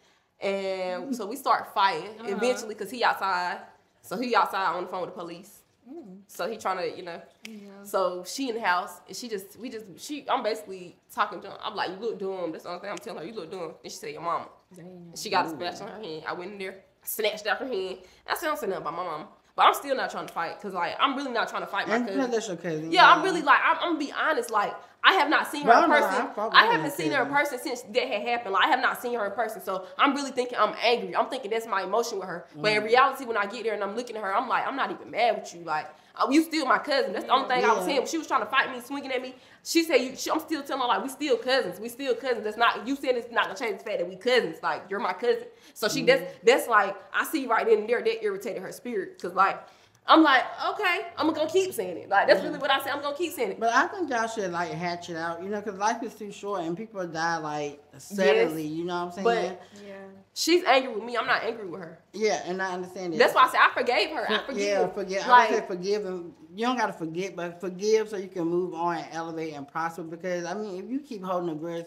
and 0.41 1.15
so 1.15 1.27
we 1.27 1.37
start 1.37 1.73
fighting 1.75 2.11
Uh-huh. 2.21 2.35
eventually 2.37 2.75
because 2.75 2.91
he 2.91 3.05
outside. 3.05 3.59
So 4.03 4.17
he 4.19 4.35
outside 4.35 4.67
on 4.75 4.85
the 4.85 4.89
phone 4.91 5.03
with 5.03 5.11
the 5.15 5.21
police. 5.21 5.61
Mm. 5.91 6.21
So 6.29 6.49
he 6.51 6.57
trying 6.57 6.79
to, 6.79 6.97
you 6.97 7.03
know. 7.03 7.21
Yeah. 7.47 7.57
So 7.83 8.25
she 8.27 8.49
in 8.49 8.55
the 8.55 8.61
house 8.63 9.01
and 9.07 9.15
she 9.17 9.29
just, 9.29 9.59
we 9.59 9.69
just, 9.71 9.85
she, 9.99 10.27
I'm 10.31 10.43
basically 10.43 10.97
talking 11.15 11.41
to 11.43 11.49
him. 11.49 11.57
I'm 11.63 11.75
like, 11.75 11.91
you 11.91 11.97
look 11.97 12.19
dumb. 12.19 12.53
That's 12.53 12.65
the 12.65 12.71
only 12.71 12.81
thing 12.81 12.91
I'm 12.91 12.99
telling 12.99 13.21
her. 13.21 13.27
You 13.27 13.35
look 13.35 13.51
dumb. 13.51 13.75
And 13.83 13.93
she 13.93 13.97
said, 13.99 14.13
your 14.13 14.23
mama. 14.23 14.49
And 14.79 15.19
she 15.19 15.29
got 15.31 15.45
a 15.47 15.51
scratch 15.51 15.81
on 15.83 15.89
her 15.89 15.99
hand. 16.03 16.25
I 16.27 16.33
went 16.33 16.53
in 16.53 16.59
there, 16.59 16.77
snatched 17.03 17.47
out 17.47 17.59
her 17.59 17.67
hand. 17.67 17.99
I 18.27 18.35
said, 18.35 18.47
I 18.47 18.49
don't 18.49 18.59
say 18.59 18.67
nothing 18.67 18.83
about 18.83 18.95
my 18.97 19.05
mama. 19.05 19.29
But 19.57 19.67
I'm 19.67 19.75
still 19.75 19.95
not 19.95 20.11
trying 20.11 20.27
to 20.27 20.33
fight 20.33 20.59
because 20.59 20.75
like 20.75 20.97
I'm 20.99 21.17
really 21.17 21.31
not 21.31 21.49
trying 21.49 21.63
to 21.63 21.67
fight 21.67 21.87
my 21.87 22.01
cousin. 22.01 22.31
that's 22.31 22.49
cousin. 22.57 22.91
Yeah, 22.91 23.09
I'm 23.11 23.23
really 23.23 23.43
like 23.43 23.61
I'm, 23.65 23.77
I'm 23.77 23.93
gonna 23.95 23.99
be 23.99 24.13
honest. 24.13 24.51
Like 24.51 24.75
I 25.07 25.13
have 25.15 25.29
not 25.29 25.51
seen 25.53 25.63
her 25.65 25.69
Well, 25.69 25.85
in 25.85 25.91
no, 25.91 26.01
person. 26.01 26.29
I 26.39 26.49
I 26.63 26.65
haven't 26.73 26.93
seen 26.93 27.13
her 27.13 27.23
in 27.25 27.29
person 27.29 27.59
since 27.59 27.83
that 27.83 28.09
had 28.09 28.23
happened. 28.23 28.55
Like 28.55 28.65
I 28.65 28.69
have 28.69 28.81
not 28.81 29.03
seen 29.03 29.15
her 29.15 29.27
in 29.27 29.33
person, 29.33 29.63
so 29.63 29.87
I'm 29.99 30.15
really 30.15 30.31
thinking 30.31 30.57
I'm 30.59 30.75
angry. 30.83 31.15
I'm 31.15 31.27
thinking 31.29 31.51
that's 31.51 31.67
my 31.67 31.83
emotion 31.83 32.19
with 32.19 32.27
her. 32.29 32.47
But 32.57 32.73
Mm. 32.73 32.77
in 32.79 32.85
reality, 32.85 33.25
when 33.27 33.37
I 33.37 33.45
get 33.45 33.65
there 33.65 33.75
and 33.75 33.85
I'm 33.85 33.95
looking 33.95 34.17
at 34.17 34.23
her, 34.23 34.35
I'm 34.35 34.49
like 34.49 34.67
I'm 34.67 34.77
not 34.77 34.91
even 34.91 35.11
mad 35.11 35.37
with 35.41 35.55
you. 35.55 35.61
Like 35.63 35.89
you 36.31 36.43
still 36.43 36.65
my 36.65 36.79
cousin. 36.79 37.13
That's 37.13 37.27
the 37.27 37.33
only 37.33 37.49
thing 37.49 37.65
I 37.65 37.75
was 37.75 37.85
saying. 37.85 38.07
She 38.07 38.17
was 38.17 38.27
trying 38.27 38.41
to 38.41 38.47
fight 38.47 38.73
me, 38.73 38.81
swinging 38.81 39.13
at 39.13 39.21
me, 39.21 39.35
she 39.63 39.83
said 39.85 39.97
you. 39.97 40.17
She, 40.17 40.31
I'm 40.31 40.41
still 40.41 40.63
telling 40.63 40.81
her 40.83 40.89
like 40.89 41.03
we 41.03 41.11
still 41.11 41.37
cousins. 41.37 41.79
We 41.79 41.91
still 41.91 42.15
cousins. 42.15 42.45
That's 42.45 42.57
not 42.57 42.87
you 42.89 42.97
said 42.97 43.17
it's 43.17 43.31
not 43.31 43.45
gonna 43.47 43.59
change 43.59 43.79
the 43.79 43.85
fact 43.85 43.99
that 43.99 44.09
we 44.09 44.17
cousins. 44.17 44.57
Like 44.63 44.85
you're 44.89 45.01
my 45.01 45.13
cousin. 45.13 45.45
So 45.75 45.89
she 45.89 46.03
that's 46.03 46.23
that's 46.43 46.67
like 46.67 46.97
I 47.13 47.25
see 47.27 47.47
right 47.47 47.67
then 47.67 47.79
and 47.81 47.89
there 47.89 48.03
that 48.03 48.25
irritated 48.25 48.63
her 48.63 48.73
spirit 48.73 49.19
because 49.19 49.35
like. 49.35 49.61
I'm 50.07 50.23
like, 50.23 50.43
okay, 50.73 51.07
I'm 51.17 51.33
gonna 51.33 51.49
keep 51.49 51.73
saying 51.73 51.97
it. 51.97 52.09
Like 52.11 52.29
that's 52.29 52.43
really 52.43 52.59
what 52.59 52.71
I 52.71 52.83
say. 52.85 52.91
I'm 52.91 53.01
gonna 53.01 53.17
keep 53.17 53.33
saying 53.33 53.53
it. 53.53 53.61
But 53.61 53.73
I 53.73 53.87
think 53.87 54.11
y'all 54.11 54.27
should 54.29 54.51
like 54.53 54.71
hatch 54.71 55.09
it 55.09 55.17
out, 55.17 55.43
you 55.43 55.49
know, 55.49 55.61
because 55.63 55.79
life 55.79 56.03
is 56.03 56.13
too 56.15 56.31
short 56.31 56.61
and 56.63 56.77
people 56.77 57.07
die 57.07 57.39
like 57.39 57.83
suddenly. 57.97 58.67
You 58.67 58.85
know 58.85 59.07
what 59.07 59.19
I'm 59.19 59.25
saying? 59.25 59.25
But- 59.25 59.63
Yeah. 59.87 59.95
She's 60.37 60.65
angry 60.65 60.93
with 60.93 61.05
me. 61.05 61.17
I'm 61.17 61.27
not 61.29 61.45
angry 61.45 61.67
with 61.69 61.81
her. 61.81 62.01
yeah, 62.13 62.43
and 62.47 62.61
I 62.61 62.73
understand 62.75 63.13
that. 63.13 63.19
That's 63.19 63.35
why 63.37 63.45
I 63.45 63.51
said 63.51 63.61
I 63.61 63.71
forgave 63.73 64.11
her. 64.11 64.29
I 64.31 64.39
forgive. 64.45 64.63
Yeah, 64.67 64.87
forgive. 64.89 65.27
Like, 65.29 65.51
I 65.51 65.55
would 65.55 65.61
say 65.61 65.67
forgive 65.69 66.07
and 66.07 66.33
you 66.57 66.67
don't 66.67 66.77
gotta 66.77 66.93
forget, 66.93 67.37
but 67.37 67.61
forgive 67.61 68.09
so 68.09 68.17
you 68.17 68.27
can 68.29 68.45
move 68.49 68.75
on 68.75 68.97
and 68.97 69.07
elevate 69.13 69.55
and 69.55 69.67
prosper. 69.67 70.03
Because 70.03 70.45
I 70.45 70.55
mean, 70.55 70.83
if 70.85 70.91
you 70.91 70.99
keep 71.01 71.23
holding 71.23 71.51
a 71.51 71.55
grudge 71.55 71.87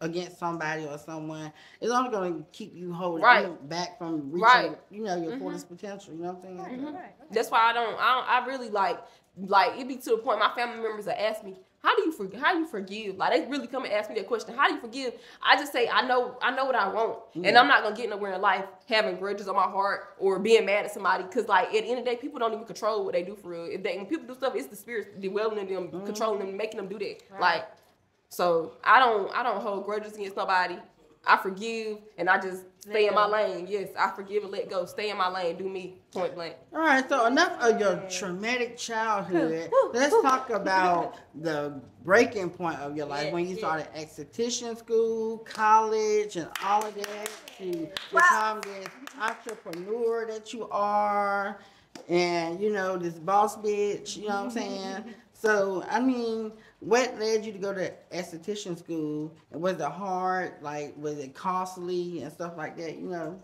against 0.00 0.38
somebody 0.38 0.84
or 0.86 0.98
someone, 0.98 1.52
it's 1.80 1.92
only 1.92 2.10
gonna 2.10 2.42
keep 2.52 2.74
you 2.74 2.92
holding 2.92 3.22
Right. 3.24 3.46
you 3.46 3.58
back 3.62 3.96
from 3.98 4.30
reaching, 4.30 4.40
Right. 4.42 4.78
you 4.90 5.02
know, 5.04 5.16
your 5.16 5.32
Mhm. 5.32 5.38
fullest 5.38 5.68
potential. 5.68 6.12
You 6.14 6.20
know 6.22 6.32
what 6.32 6.36
I'm 6.48 6.56
saying? 6.58 6.84
Right, 6.84 6.94
right. 6.94 7.14
that's 7.30 7.50
why 7.50 7.60
I 7.60 7.72
don't. 7.72 7.94
I 7.98 8.14
don't. 8.14 8.28
I 8.28 8.46
really 8.46 8.70
like. 8.70 8.98
Like 9.36 9.80
it 9.80 9.88
be 9.88 9.96
to 9.96 10.10
the 10.10 10.18
point 10.18 10.38
my 10.38 10.52
family 10.54 10.80
members 10.80 11.06
will 11.06 11.14
ask 11.18 11.42
me, 11.42 11.56
"How 11.82 11.96
do 11.96 12.02
you 12.02 12.12
forgive? 12.12 12.40
How 12.40 12.52
do 12.52 12.60
you 12.60 12.66
forgive?" 12.66 13.16
Like 13.16 13.32
they 13.32 13.50
really 13.50 13.66
come 13.66 13.82
and 13.84 13.92
ask 13.92 14.08
me 14.08 14.14
that 14.16 14.28
question. 14.28 14.54
How 14.54 14.68
do 14.68 14.74
you 14.74 14.80
forgive? 14.80 15.14
I 15.42 15.56
just 15.56 15.72
say, 15.72 15.88
"I 15.88 16.02
know. 16.06 16.36
I 16.40 16.52
know 16.52 16.64
what 16.66 16.76
I 16.76 16.86
want, 16.86 17.18
and 17.34 17.58
I'm 17.58 17.66
not 17.66 17.82
gonna 17.82 17.96
get 17.96 18.08
nowhere 18.10 18.34
in 18.34 18.40
life 18.40 18.64
having 18.88 19.16
grudges 19.16 19.48
on 19.48 19.56
my 19.56 19.62
heart 19.64 20.14
or 20.20 20.38
being 20.38 20.64
mad 20.66 20.84
at 20.84 20.92
somebody. 20.92 21.24
Because 21.24 21.48
like 21.48 21.66
at 21.66 21.72
the 21.72 21.78
end 21.90 21.98
of 21.98 22.04
the 22.04 22.10
day, 22.12 22.16
people 22.16 22.38
don't 22.38 22.52
even 22.52 22.64
control 22.64 23.04
what 23.04 23.14
they 23.14 23.24
do 23.24 23.34
for 23.34 23.48
real. 23.48 23.64
If 23.64 23.82
they 23.82 23.96
when 23.96 24.06
people 24.06 24.26
do 24.28 24.34
stuff, 24.34 24.54
it's 24.54 24.68
the 24.68 24.76
spirits 24.76 25.08
dwelling 25.20 25.58
in 25.58 25.66
them, 25.74 25.88
Mm-hmm. 25.88 26.04
controlling 26.06 26.38
them, 26.38 26.56
making 26.56 26.76
them 26.76 26.86
do 26.86 26.98
that. 27.00 27.22
Right. 27.32 27.40
Like 27.40 27.68
So 28.34 28.72
I 28.82 28.98
don't 28.98 29.32
I 29.34 29.42
don't 29.44 29.62
hold 29.62 29.84
grudges 29.84 30.14
against 30.14 30.36
nobody. 30.36 30.76
I 31.26 31.36
forgive 31.38 31.98
and 32.18 32.28
I 32.28 32.38
just 32.40 32.64
stay 32.80 33.06
in 33.06 33.14
my 33.14 33.26
lane. 33.26 33.66
Yes, 33.68 33.90
I 33.98 34.10
forgive 34.10 34.42
and 34.42 34.52
let 34.52 34.68
go. 34.68 34.84
Stay 34.84 35.08
in 35.08 35.16
my 35.16 35.28
lane. 35.28 35.56
Do 35.56 35.68
me 35.68 35.94
point 36.12 36.34
blank. 36.34 36.56
All 36.74 36.80
right, 36.80 37.08
so 37.08 37.26
enough 37.26 37.52
of 37.62 37.80
your 37.80 37.96
traumatic 38.10 38.76
childhood. 38.76 39.70
Let's 39.92 40.20
talk 40.20 40.50
about 40.50 41.16
the 41.40 41.80
breaking 42.04 42.50
point 42.50 42.78
of 42.80 42.96
your 42.96 43.06
life 43.06 43.26
Yeah, 43.26 43.32
when 43.32 43.46
you 43.46 43.54
yeah. 43.54 43.58
started 43.58 43.86
esthetician 43.94 44.76
school, 44.76 45.38
college, 45.38 46.36
and 46.36 46.48
all 46.62 46.84
of 46.84 46.94
that 46.96 47.30
to 47.58 47.88
become 48.12 48.60
this 48.62 48.88
entrepreneur 49.18 50.26
that 50.26 50.52
you 50.52 50.68
are, 50.70 51.58
and 52.08 52.60
you 52.60 52.70
know 52.72 52.98
this 52.98 53.14
boss 53.14 53.56
bitch. 53.56 54.16
You 54.16 54.28
know 54.28 54.34
what 54.34 54.44
I'm 54.44 54.50
saying? 54.50 55.04
So 55.36 55.84
I 55.90 56.00
mean, 56.00 56.52
what 56.84 57.18
led 57.18 57.44
you 57.44 57.52
to 57.52 57.58
go 57.58 57.72
to 57.72 57.92
esthetician 58.12 58.78
school? 58.78 59.34
And 59.52 59.62
was 59.62 59.74
it 59.74 59.82
hard? 59.82 60.54
Like, 60.60 60.94
was 60.96 61.18
it 61.18 61.34
costly 61.34 62.22
and 62.22 62.32
stuff 62.32 62.56
like 62.56 62.76
that? 62.76 62.96
You 62.96 63.08
know. 63.08 63.42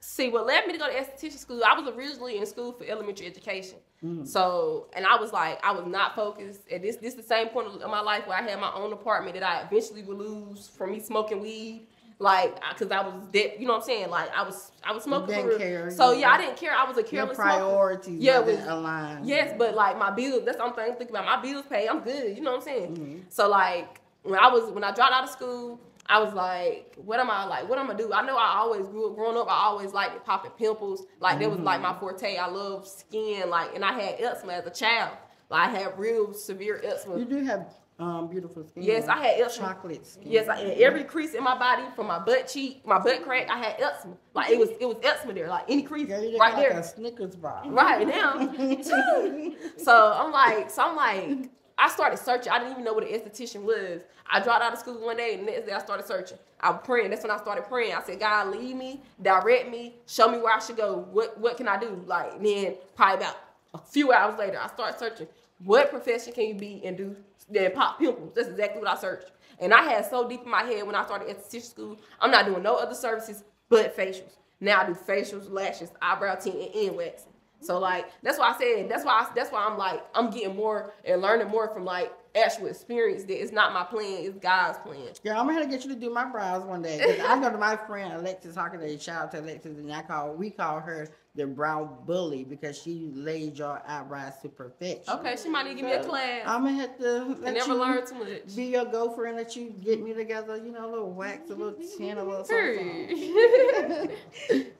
See, 0.00 0.28
what 0.28 0.46
led 0.46 0.66
me 0.66 0.72
to 0.72 0.78
go 0.78 0.86
to 0.86 0.94
esthetician 0.94 1.38
school, 1.38 1.62
I 1.66 1.78
was 1.78 1.94
originally 1.94 2.38
in 2.38 2.46
school 2.46 2.72
for 2.72 2.84
elementary 2.84 3.26
education. 3.26 3.78
Mm. 4.04 4.26
So, 4.26 4.88
and 4.94 5.06
I 5.06 5.16
was 5.16 5.32
like, 5.32 5.64
I 5.64 5.72
was 5.72 5.86
not 5.86 6.14
focused. 6.14 6.60
And 6.70 6.84
this, 6.84 6.96
this 6.96 7.14
is 7.14 7.16
the 7.16 7.22
same 7.22 7.48
point 7.48 7.68
of 7.68 7.90
my 7.90 8.00
life 8.00 8.26
where 8.26 8.36
I 8.36 8.42
had 8.42 8.60
my 8.60 8.72
own 8.74 8.92
apartment 8.92 9.34
that 9.34 9.42
I 9.42 9.62
eventually 9.62 10.02
would 10.02 10.18
lose 10.18 10.68
from 10.68 10.92
me 10.92 11.00
smoking 11.00 11.40
weed. 11.40 11.86
Like, 12.20 12.60
cause 12.78 12.90
I 12.90 13.02
was 13.02 13.14
dead, 13.32 13.54
you 13.58 13.66
know 13.66 13.72
what 13.74 13.80
I'm 13.80 13.86
saying? 13.86 14.08
Like, 14.08 14.30
I 14.34 14.42
was, 14.44 14.70
I 14.84 14.92
was 14.92 15.02
smoking. 15.02 15.34
didn't 15.34 15.42
for 15.44 15.48
real. 15.50 15.58
care, 15.58 15.90
So 15.90 16.12
yeah, 16.12 16.30
I 16.30 16.38
didn't 16.38 16.56
care. 16.56 16.72
I 16.72 16.84
was 16.88 16.96
a 16.96 17.00
Your 17.00 17.08
careless 17.08 17.36
smoker. 17.36 17.50
priorities 17.50 18.22
Yeah, 18.22 18.38
was- 18.38 18.58
aligned. 18.66 19.26
Yes, 19.26 19.54
but 19.58 19.74
like 19.74 19.98
my 19.98 20.10
bills, 20.12 20.42
that's 20.44 20.56
the 20.56 20.62
only 20.62 20.76
thing 20.76 20.84
I'm 20.92 20.96
thinking 20.96 21.16
about. 21.16 21.24
My 21.26 21.42
bills 21.42 21.64
paid, 21.68 21.88
I'm 21.88 22.00
good. 22.00 22.36
You 22.36 22.42
know 22.42 22.52
what 22.52 22.58
I'm 22.58 22.64
saying? 22.64 22.96
Mhm. 22.96 23.32
So 23.32 23.48
like 23.48 24.00
when 24.22 24.38
I 24.38 24.48
was 24.48 24.70
when 24.70 24.84
I 24.84 24.92
dropped 24.92 25.12
out 25.12 25.24
of 25.24 25.30
school, 25.30 25.80
I 26.06 26.20
was 26.22 26.32
like, 26.34 26.94
what 26.96 27.18
am 27.18 27.30
I 27.30 27.44
like? 27.46 27.68
What 27.68 27.78
am 27.78 27.86
I 27.86 27.94
gonna 27.94 27.98
do? 28.04 28.12
I 28.12 28.22
know 28.22 28.36
I 28.36 28.58
always 28.58 28.86
grew 28.88 29.08
up 29.10 29.16
growing 29.16 29.36
up. 29.36 29.48
I 29.50 29.64
always 29.64 29.92
liked 29.92 30.24
popping 30.24 30.52
pimples. 30.52 31.04
Like 31.18 31.40
that 31.40 31.50
was 31.50 31.58
like 31.60 31.80
my 31.80 31.98
forte. 31.98 32.36
I 32.36 32.46
love 32.46 32.86
skin. 32.86 33.50
Like 33.50 33.74
and 33.74 33.84
I 33.84 33.92
had 34.00 34.20
eczema 34.20 34.52
as 34.52 34.66
a 34.66 34.70
child. 34.70 35.16
Like 35.50 35.68
I 35.68 35.70
had 35.78 35.98
real 35.98 36.32
severe 36.32 36.80
eczema. 36.84 37.18
You 37.18 37.24
do 37.24 37.44
have 37.44 37.66
um, 37.98 38.28
beautiful 38.28 38.64
skin. 38.64 38.82
Yes, 38.82 39.06
I 39.06 39.16
had 39.18 39.40
eczema. 39.40 39.68
chocolate 39.68 40.06
skin. 40.06 40.30
Yes, 40.30 40.48
I, 40.48 40.58
and 40.60 40.80
every 40.80 41.04
crease 41.04 41.34
in 41.34 41.44
my 41.44 41.56
body, 41.56 41.84
from 41.94 42.08
my 42.08 42.18
butt 42.18 42.48
cheek, 42.48 42.84
my 42.84 42.98
butt 42.98 43.22
crack, 43.22 43.48
I 43.48 43.58
had 43.58 43.80
eczema. 43.80 44.16
Like 44.34 44.50
it 44.50 44.58
was, 44.58 44.70
it 44.80 44.86
was 44.86 44.96
eczema 45.02 45.32
there. 45.32 45.48
Like 45.48 45.64
any 45.68 45.82
crease, 45.82 46.08
look 46.08 46.20
right 46.40 46.54
like 46.54 46.56
there. 46.56 46.78
a 46.78 46.82
Snickers 46.82 47.36
bar. 47.36 47.62
Right 47.66 48.06
now. 48.06 48.38
so 49.76 50.12
I'm 50.16 50.32
like, 50.32 50.70
so 50.70 50.82
I'm 50.82 50.96
like, 50.96 51.50
I 51.78 51.88
started 51.88 52.18
searching. 52.18 52.52
I 52.52 52.58
didn't 52.58 52.72
even 52.72 52.84
know 52.84 52.94
what 52.94 53.04
an 53.04 53.10
esthetician 53.10 53.62
was. 53.62 54.02
I 54.30 54.40
dropped 54.40 54.64
out 54.64 54.72
of 54.72 54.78
school 54.78 55.04
one 55.04 55.16
day, 55.16 55.34
and 55.34 55.46
the 55.46 55.52
next 55.52 55.66
day 55.66 55.72
I 55.72 55.78
started 55.78 56.06
searching. 56.06 56.38
I 56.60 56.70
was 56.70 56.80
praying. 56.82 57.10
That's 57.10 57.22
when 57.22 57.30
I 57.30 57.36
started 57.36 57.64
praying. 57.66 57.94
I 57.94 58.02
said, 58.02 58.18
God, 58.18 58.48
lead 58.48 58.74
me, 58.74 59.02
direct 59.22 59.70
me, 59.70 59.94
show 60.06 60.28
me 60.28 60.38
where 60.38 60.54
I 60.54 60.58
should 60.58 60.76
go. 60.76 61.06
What 61.12 61.38
what 61.38 61.56
can 61.56 61.68
I 61.68 61.78
do? 61.78 62.02
Like 62.06 62.42
then 62.42 62.74
probably 62.96 63.24
about 63.24 63.36
a 63.74 63.78
few 63.78 64.12
hours 64.12 64.38
later, 64.38 64.58
I 64.60 64.68
started 64.68 64.98
searching. 64.98 65.28
What 65.64 65.90
profession 65.90 66.32
can 66.32 66.44
you 66.48 66.54
be 66.54 66.82
and 66.84 66.96
do 66.96 67.16
that 67.50 67.74
pop 67.74 67.98
pimples? 67.98 68.32
That's 68.34 68.48
exactly 68.48 68.80
what 68.80 68.90
I 68.90 68.96
searched. 69.00 69.30
And 69.58 69.72
I 69.72 69.82
had 69.82 70.08
so 70.08 70.28
deep 70.28 70.42
in 70.42 70.50
my 70.50 70.62
head 70.62 70.86
when 70.86 70.94
I 70.94 71.04
started 71.04 71.28
esthetician 71.28 71.62
school, 71.62 71.98
I'm 72.20 72.30
not 72.30 72.46
doing 72.46 72.62
no 72.62 72.76
other 72.76 72.94
services 72.94 73.44
but 73.68 73.96
facials. 73.96 74.36
Now 74.60 74.82
I 74.82 74.86
do 74.86 74.94
facials, 74.94 75.50
lashes, 75.50 75.90
eyebrow 76.00 76.36
tint, 76.36 76.74
and 76.74 76.96
waxing. 76.96 77.33
So 77.64 77.78
like 77.78 78.06
that's 78.22 78.38
why 78.38 78.50
I 78.54 78.58
said 78.58 78.88
that's 78.88 79.04
why 79.04 79.12
I, 79.12 79.32
that's 79.34 79.50
why 79.50 79.64
I'm 79.64 79.78
like 79.78 80.02
I'm 80.14 80.30
getting 80.30 80.54
more 80.56 80.92
and 81.04 81.22
learning 81.22 81.48
more 81.48 81.72
from 81.72 81.84
like 81.84 82.12
actual 82.36 82.66
experience 82.66 83.22
that 83.24 83.40
it's 83.40 83.52
not 83.52 83.72
my 83.72 83.84
plan, 83.84 84.24
it's 84.24 84.38
God's 84.38 84.78
plan. 84.78 84.98
Yeah, 85.22 85.40
I'm 85.40 85.46
gonna 85.46 85.66
get 85.66 85.84
you 85.84 85.90
to 85.94 85.98
do 85.98 86.10
my 86.10 86.24
brows 86.24 86.64
one 86.64 86.82
day. 86.82 86.98
'cause 86.98 87.20
I 87.26 87.40
go 87.40 87.50
to 87.50 87.58
my 87.58 87.76
friend 87.76 88.12
Alexis 88.12 88.56
Hockaday. 88.56 89.00
Shout 89.00 89.22
out 89.22 89.30
to 89.32 89.40
Alexis, 89.40 89.78
and 89.78 89.92
I 89.92 90.02
call 90.02 90.34
we 90.34 90.50
call 90.50 90.80
her 90.80 91.08
the 91.36 91.46
brow 91.46 91.84
bully 92.06 92.44
because 92.44 92.80
she 92.80 93.10
laid 93.12 93.58
your 93.58 93.82
eyebrows 93.88 94.34
to 94.42 94.48
perfection. 94.48 95.14
Okay, 95.14 95.36
she 95.40 95.48
might 95.48 95.64
need 95.64 95.70
to 95.70 95.76
give 95.76 95.86
me 95.86 95.92
a 95.92 96.04
class. 96.04 96.42
I'm 96.46 96.64
gonna 96.64 96.76
have 96.76 96.98
to 96.98 97.36
I 97.40 97.44
let 97.44 97.54
never 97.54 97.72
you 97.72 97.80
learned 97.80 98.06
too 98.06 98.14
much. 98.16 98.54
be 98.56 98.64
your 98.66 98.84
gopher 98.84 99.26
and 99.26 99.36
let 99.36 99.56
you 99.56 99.70
get 99.82 100.00
me 100.02 100.12
together. 100.12 100.56
You 100.56 100.70
know, 100.72 100.88
a 100.88 100.90
little 100.90 101.10
wax, 101.10 101.50
a 101.50 101.54
little 101.54 101.78
tin, 101.96 102.18
a 102.18 102.24
little 102.24 102.44
something. 102.44 104.10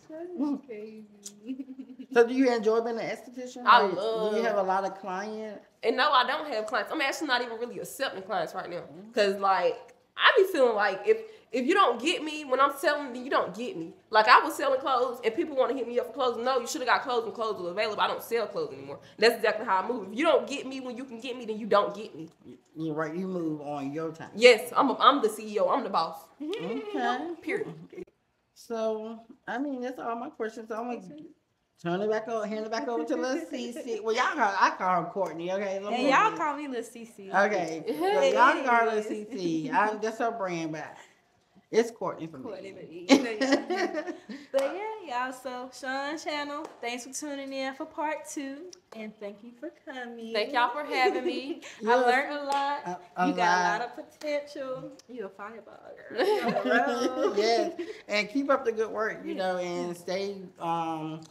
So, 2.15 2.27
do 2.27 2.33
you 2.33 2.55
enjoy 2.55 2.81
being 2.81 2.99
an 2.99 3.07
esthetician? 3.07 3.65
I 3.67 3.83
Like, 3.83 3.95
Do 4.31 4.37
you 4.39 4.45
have 4.45 4.57
a 4.57 4.63
lot 4.63 4.85
of 4.85 4.99
clients? 5.01 5.67
And 5.83 5.97
no, 5.97 6.11
I 6.13 6.25
don't 6.27 6.49
have 6.53 6.67
clients. 6.67 6.93
I'm 6.93 7.01
actually 7.01 7.27
not 7.27 7.43
even 7.43 7.59
really 7.59 7.81
accepting 7.81 8.23
clients 8.23 8.55
right 8.55 8.71
now. 8.71 8.85
Cause 9.13 9.37
like 9.37 9.95
I 10.17 10.33
be 10.37 10.45
feeling 10.53 10.77
like 10.77 11.03
if 11.07 11.19
if 11.53 11.67
you 11.67 11.75
don't 11.75 12.01
get 12.01 12.23
me 12.25 12.45
when 12.45 12.61
I'm 12.61 12.73
selling, 12.79 13.13
then 13.13 13.25
you 13.25 13.31
don't 13.31 13.55
get 13.55 13.77
me. 13.77 13.95
Like 14.11 14.29
I 14.29 14.41
was 14.41 14.55
selling 14.55 14.81
clothes 14.81 15.21
and 15.25 15.35
people 15.35 15.57
want 15.57 15.71
to 15.73 15.77
hit 15.77 15.87
me 15.87 15.99
up 16.01 16.07
for 16.07 16.13
clothes. 16.13 16.43
No, 16.43 16.59
you 16.59 16.67
should 16.67 16.81
have 16.81 16.89
got 16.89 17.03
clothes 17.03 17.25
when 17.25 17.35
clothes 17.35 17.61
were 17.61 17.71
available. 17.71 18.01
I 18.01 18.07
don't 18.07 18.23
sell 18.23 18.47
clothes 18.47 18.73
anymore. 18.73 19.01
That's 19.19 19.37
exactly 19.37 19.67
how 19.67 19.79
I 19.83 19.89
move. 19.89 20.13
If 20.13 20.19
you 20.19 20.25
don't 20.25 20.49
get 20.49 20.67
me 20.67 20.81
when 20.81 20.97
you 20.97 21.05
can 21.05 21.21
get 21.21 21.37
me, 21.37 21.45
then 21.45 21.59
you 21.59 21.67
don't 21.67 21.95
get 21.95 22.15
me. 22.15 22.29
You're 22.77 22.95
right. 22.95 23.15
You 23.15 23.27
move 23.29 23.61
on 23.61 23.93
your 23.93 24.11
time. 24.13 24.31
Yes, 24.35 24.73
I'm 24.75 24.91
a, 24.91 24.97
I'm 24.99 25.21
the 25.21 25.29
CEO. 25.29 25.71
I'm 25.71 25.85
the 25.85 25.91
boss. 25.91 26.19
Okay. 26.41 27.35
Period. 27.43 27.75
So, 28.55 29.21
I 29.47 29.59
mean, 29.59 29.83
that's 29.83 29.99
all 29.99 30.17
my 30.17 30.31
questions. 30.31 30.69
So 30.69 30.77
I'm 30.77 30.85
gonna 31.01 31.17
turn 31.83 32.01
it 32.01 32.11
back 32.11 32.29
over, 32.29 32.47
hand 32.47 32.65
it 32.67 32.71
back 32.73 32.89
over 32.89 33.05
to 33.05 33.17
Lil 33.17 33.37
CC. 33.53 34.03
Well, 34.03 34.15
y'all 34.15 34.35
call 34.35 34.55
I 34.59 34.71
call 34.77 35.03
her 35.05 35.11
Courtney. 35.11 35.53
Okay. 35.53 35.81
Lil 35.81 35.91
And 35.91 36.09
y'all 36.09 36.23
Courtney. 36.31 36.39
call 36.39 36.57
me 36.57 36.69
Lil 36.69 36.83
CC. 36.83 37.35
Okay. 37.47 37.85
So 37.89 38.23
y'all 38.23 38.65
call 38.65 38.77
her 38.89 38.95
Lil 38.95 39.03
CC. 39.05 39.73
I'm, 39.73 40.01
that's 40.01 40.19
her 40.19 40.31
brand, 40.31 40.73
but 40.73 40.95
it's 41.71 41.91
Courtney 41.91 42.29
for 42.29 42.39
Courtney, 42.39 42.73
but 42.73 42.89
me. 42.89 43.07
yeah. 43.09 44.13
But 44.53 44.77
yeah, 44.77 45.25
y'all. 45.25 45.33
So 45.33 45.71
Sean 45.77 46.17
Channel, 46.17 46.65
thanks 46.81 47.05
for 47.05 47.13
tuning 47.13 47.53
in 47.53 47.75
for 47.75 47.85
part 47.85 48.29
two, 48.33 48.71
and 48.95 49.13
thank 49.19 49.39
you 49.43 49.51
for 49.59 49.71
coming. 49.85 50.33
Thank 50.33 50.53
y'all 50.53 50.71
for 50.71 50.85
having 50.85 51.25
me. 51.27 51.63
I 51.89 51.95
learned 51.97 52.33
a 52.33 52.45
lot. 52.45 52.87
A- 53.17 53.23
a 53.25 53.29
you 53.29 53.35
got 53.35 53.39
a 53.59 53.63
lot. 53.63 53.81
lot 53.81 53.99
of 53.99 54.11
potential. 54.21 54.93
You're 55.09 55.27
a 55.27 55.31
fireball 55.31 55.81
girl. 56.11 56.25
You 56.25 56.43
on 56.43 56.53
the 56.53 57.25
road. 57.27 57.35
yes, 57.39 57.73
and 58.07 58.29
keep 58.31 58.51
up 58.51 58.65
the 58.65 58.71
good 58.73 58.91
work, 58.91 59.23
you 59.25 59.35
know, 59.35 59.57
and 59.57 59.97
stay 59.97 60.37
um 60.61 61.23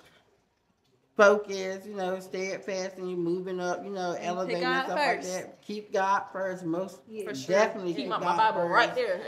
focused, 1.15 1.87
you 1.87 1.93
know, 1.95 2.19
stay 2.19 2.51
at 2.53 2.65
fast 2.65 2.97
and 2.97 3.09
you're 3.09 3.19
moving 3.19 3.59
up, 3.59 3.83
you 3.83 3.91
know, 3.91 4.13
And 4.13 4.25
elevating 4.25 4.63
and 4.63 4.85
stuff 4.85 4.97
like 4.97 5.21
that. 5.23 5.61
Keep 5.61 5.93
God 5.93 6.23
first, 6.31 6.63
most 6.65 7.01
Yeah. 7.07 7.29
For 7.29 7.35
sure. 7.35 7.55
definitely 7.55 7.93
Keep 7.93 8.03
keep 8.03 8.09
my, 8.09 8.19
God 8.19 8.37
Bible 8.37 8.61
first. 8.61 8.71
right 8.73 8.95
there. 8.95 9.21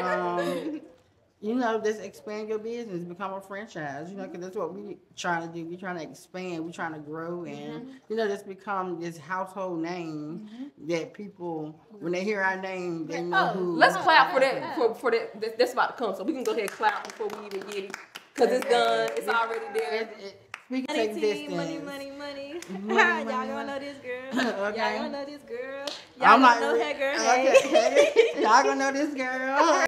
And, 0.00 0.40
um, 0.70 0.80
you 1.40 1.54
know, 1.54 1.80
just 1.80 2.00
expand 2.02 2.48
your 2.50 2.58
business, 2.58 3.02
become 3.04 3.32
a 3.32 3.40
franchise. 3.40 4.10
You 4.10 4.16
know, 4.18 4.26
because 4.28 4.40
that's 4.42 4.56
what 4.56 4.74
we're 4.74 4.94
trying 5.16 5.48
to 5.48 5.52
do. 5.54 5.64
We're 5.64 5.78
trying 5.78 5.96
to 5.96 6.02
expand. 6.02 6.64
we're 6.64 6.70
trying 6.70 6.92
to 6.92 7.00
grow, 7.00 7.44
and 7.44 7.88
you 8.08 8.14
know, 8.14 8.28
just 8.28 8.46
become 8.46 9.00
this 9.00 9.16
household 9.18 9.80
name 9.80 10.48
that 10.86 11.14
people, 11.14 11.74
when 11.98 12.12
they 12.12 12.22
hear 12.22 12.42
our 12.42 12.60
name, 12.60 13.06
they 13.08 13.22
know 13.22 13.50
Oh, 13.50 13.58
who. 13.58 13.76
Let's 13.76 13.96
clap 13.96 14.32
for 14.34 14.38
that. 14.40 14.76
For, 14.76 14.94
for 14.94 15.10
that. 15.10 15.40
that- 15.40 15.58
That's 15.58 15.72
about 15.72 15.96
to 15.98 16.04
come. 16.04 16.14
So 16.14 16.22
we 16.24 16.32
can 16.34 16.44
go 16.44 16.52
ahead 16.52 16.64
and 16.64 16.70
clap 16.70 17.08
before 17.08 17.26
we 17.28 17.46
even 17.46 17.60
get 17.68 17.84
it. 17.84 17.96
Cause 18.34 18.48
it's 18.50 18.66
done. 18.66 19.10
It's 19.16 19.28
already 19.28 19.64
there. 19.78 20.02
It, 20.02 20.16
it, 20.20 20.41
speaks 20.72 20.88
Money 20.88 21.08
of 21.10 21.16
team, 21.16 21.56
money, 21.56 21.78
money, 21.78 22.10
money. 22.10 22.54
Money, 22.80 23.30
y'all 23.30 23.46
gonna 23.46 23.66
know 23.66 23.78
this 23.78 23.98
girl. 23.98 24.22
Okay. 24.68 24.96
Y'all 24.96 25.02
gonna 25.02 25.10
know 25.10 25.24
this 25.26 25.42
girl. 25.42 25.86
Y'all 26.18 26.28
I'm 26.28 26.40
gonna 26.40 26.60
know 26.60 26.82
her 26.82 26.98
girl. 26.98 27.20
Okay. 27.20 27.68
Hey. 27.68 28.40
Y'all 28.40 28.62
gonna 28.62 28.76
know 28.76 28.92
this 28.92 29.14
girl. 29.14 29.84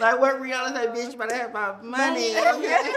like 0.00 0.18
what 0.18 0.40
Rihanna 0.42 0.72
said, 0.74 0.94
bitch, 0.94 1.12
you 1.12 1.18
better 1.18 1.34
have 1.36 1.52
my 1.52 1.76
money. 1.82 2.34
Money. 2.34 2.66
Okay. 2.66 2.92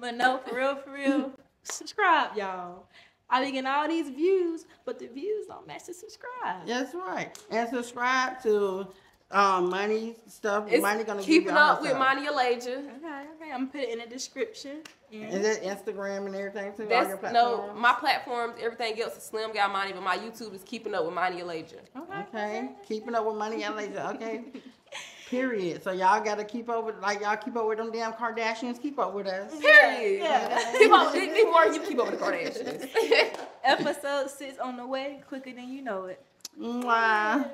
But 0.00 0.16
no, 0.16 0.40
for 0.44 0.56
real, 0.56 0.76
for 0.76 0.92
real. 0.92 1.32
subscribe, 1.62 2.36
y'all. 2.36 2.86
I 3.30 3.44
be 3.44 3.52
getting 3.52 3.66
all 3.66 3.86
these 3.86 4.08
views, 4.10 4.66
but 4.84 4.98
the 4.98 5.06
views 5.06 5.46
don't 5.46 5.66
match 5.66 5.86
the 5.86 5.94
subscribe. 5.94 6.66
That's 6.66 6.94
right. 6.94 7.38
And 7.50 7.68
subscribe 7.68 8.42
to 8.42 8.88
um 9.32 9.70
money 9.70 10.16
stuff. 10.28 10.66
It's 10.68 10.82
money 10.82 11.04
gonna 11.04 11.20
give 11.20 11.26
keeping 11.26 11.54
up 11.54 11.80
with 11.80 11.90
stuff. 11.90 12.00
Mania 12.16 12.30
Elijah. 12.30 12.78
Okay, 12.78 12.86
okay. 13.36 13.50
I'm 13.52 13.60
gonna 13.60 13.66
put 13.66 13.80
it 13.80 13.88
in 13.90 13.98
the 13.98 14.06
description. 14.06 14.78
Is 15.10 15.34
And 15.34 15.44
that 15.44 15.62
Instagram 15.62 16.26
and 16.26 16.34
everything 16.34 16.72
too? 16.76 16.84
all 16.84 17.06
your 17.06 17.16
That's 17.18 17.32
no 17.34 17.72
my 17.74 17.92
platforms. 17.94 18.54
Everything 18.62 19.00
else 19.00 19.16
is 19.16 19.22
Slim 19.24 19.52
Gal 19.52 19.68
Manii, 19.70 19.92
but 19.94 20.02
my 20.02 20.16
YouTube 20.18 20.54
is 20.54 20.62
keeping 20.64 20.94
up 20.94 21.04
with 21.04 21.14
Mania 21.14 21.44
Elijah. 21.44 21.76
okay. 21.96 22.20
Okay. 22.28 22.68
Keeping 22.86 23.14
up 23.14 23.26
with 23.26 23.36
money 23.36 23.62
and 23.62 23.74
laser. 23.76 24.00
Okay. 24.14 24.44
Period. 25.30 25.82
So 25.82 25.92
y'all 25.92 26.22
gotta 26.22 26.44
keep 26.44 26.68
up 26.68 26.84
with 26.84 26.96
like 27.00 27.22
y'all 27.22 27.38
keep 27.38 27.56
up 27.56 27.66
with 27.66 27.78
them 27.78 27.90
damn 27.90 28.12
Kardashians. 28.12 28.80
Keep 28.80 28.98
up 28.98 29.14
with 29.14 29.26
us. 29.26 29.50
Period. 29.58 30.20
Yeah. 30.22 30.72
Keep 30.78 30.92
up. 30.92 31.14
Need 31.14 31.32
need 31.32 31.44
more. 31.44 31.64
You 31.66 31.80
keep 31.80 31.98
up 31.98 32.10
with 32.10 32.20
the 32.20 32.24
Kardashians. 32.26 33.38
Episode 33.64 34.28
six 34.28 34.58
on 34.58 34.76
the 34.76 34.86
way, 34.86 35.22
quicker 35.26 35.52
than 35.54 35.68
you 35.72 35.80
know 35.80 36.04
it. 36.04 36.22
Mwah. 36.60 37.48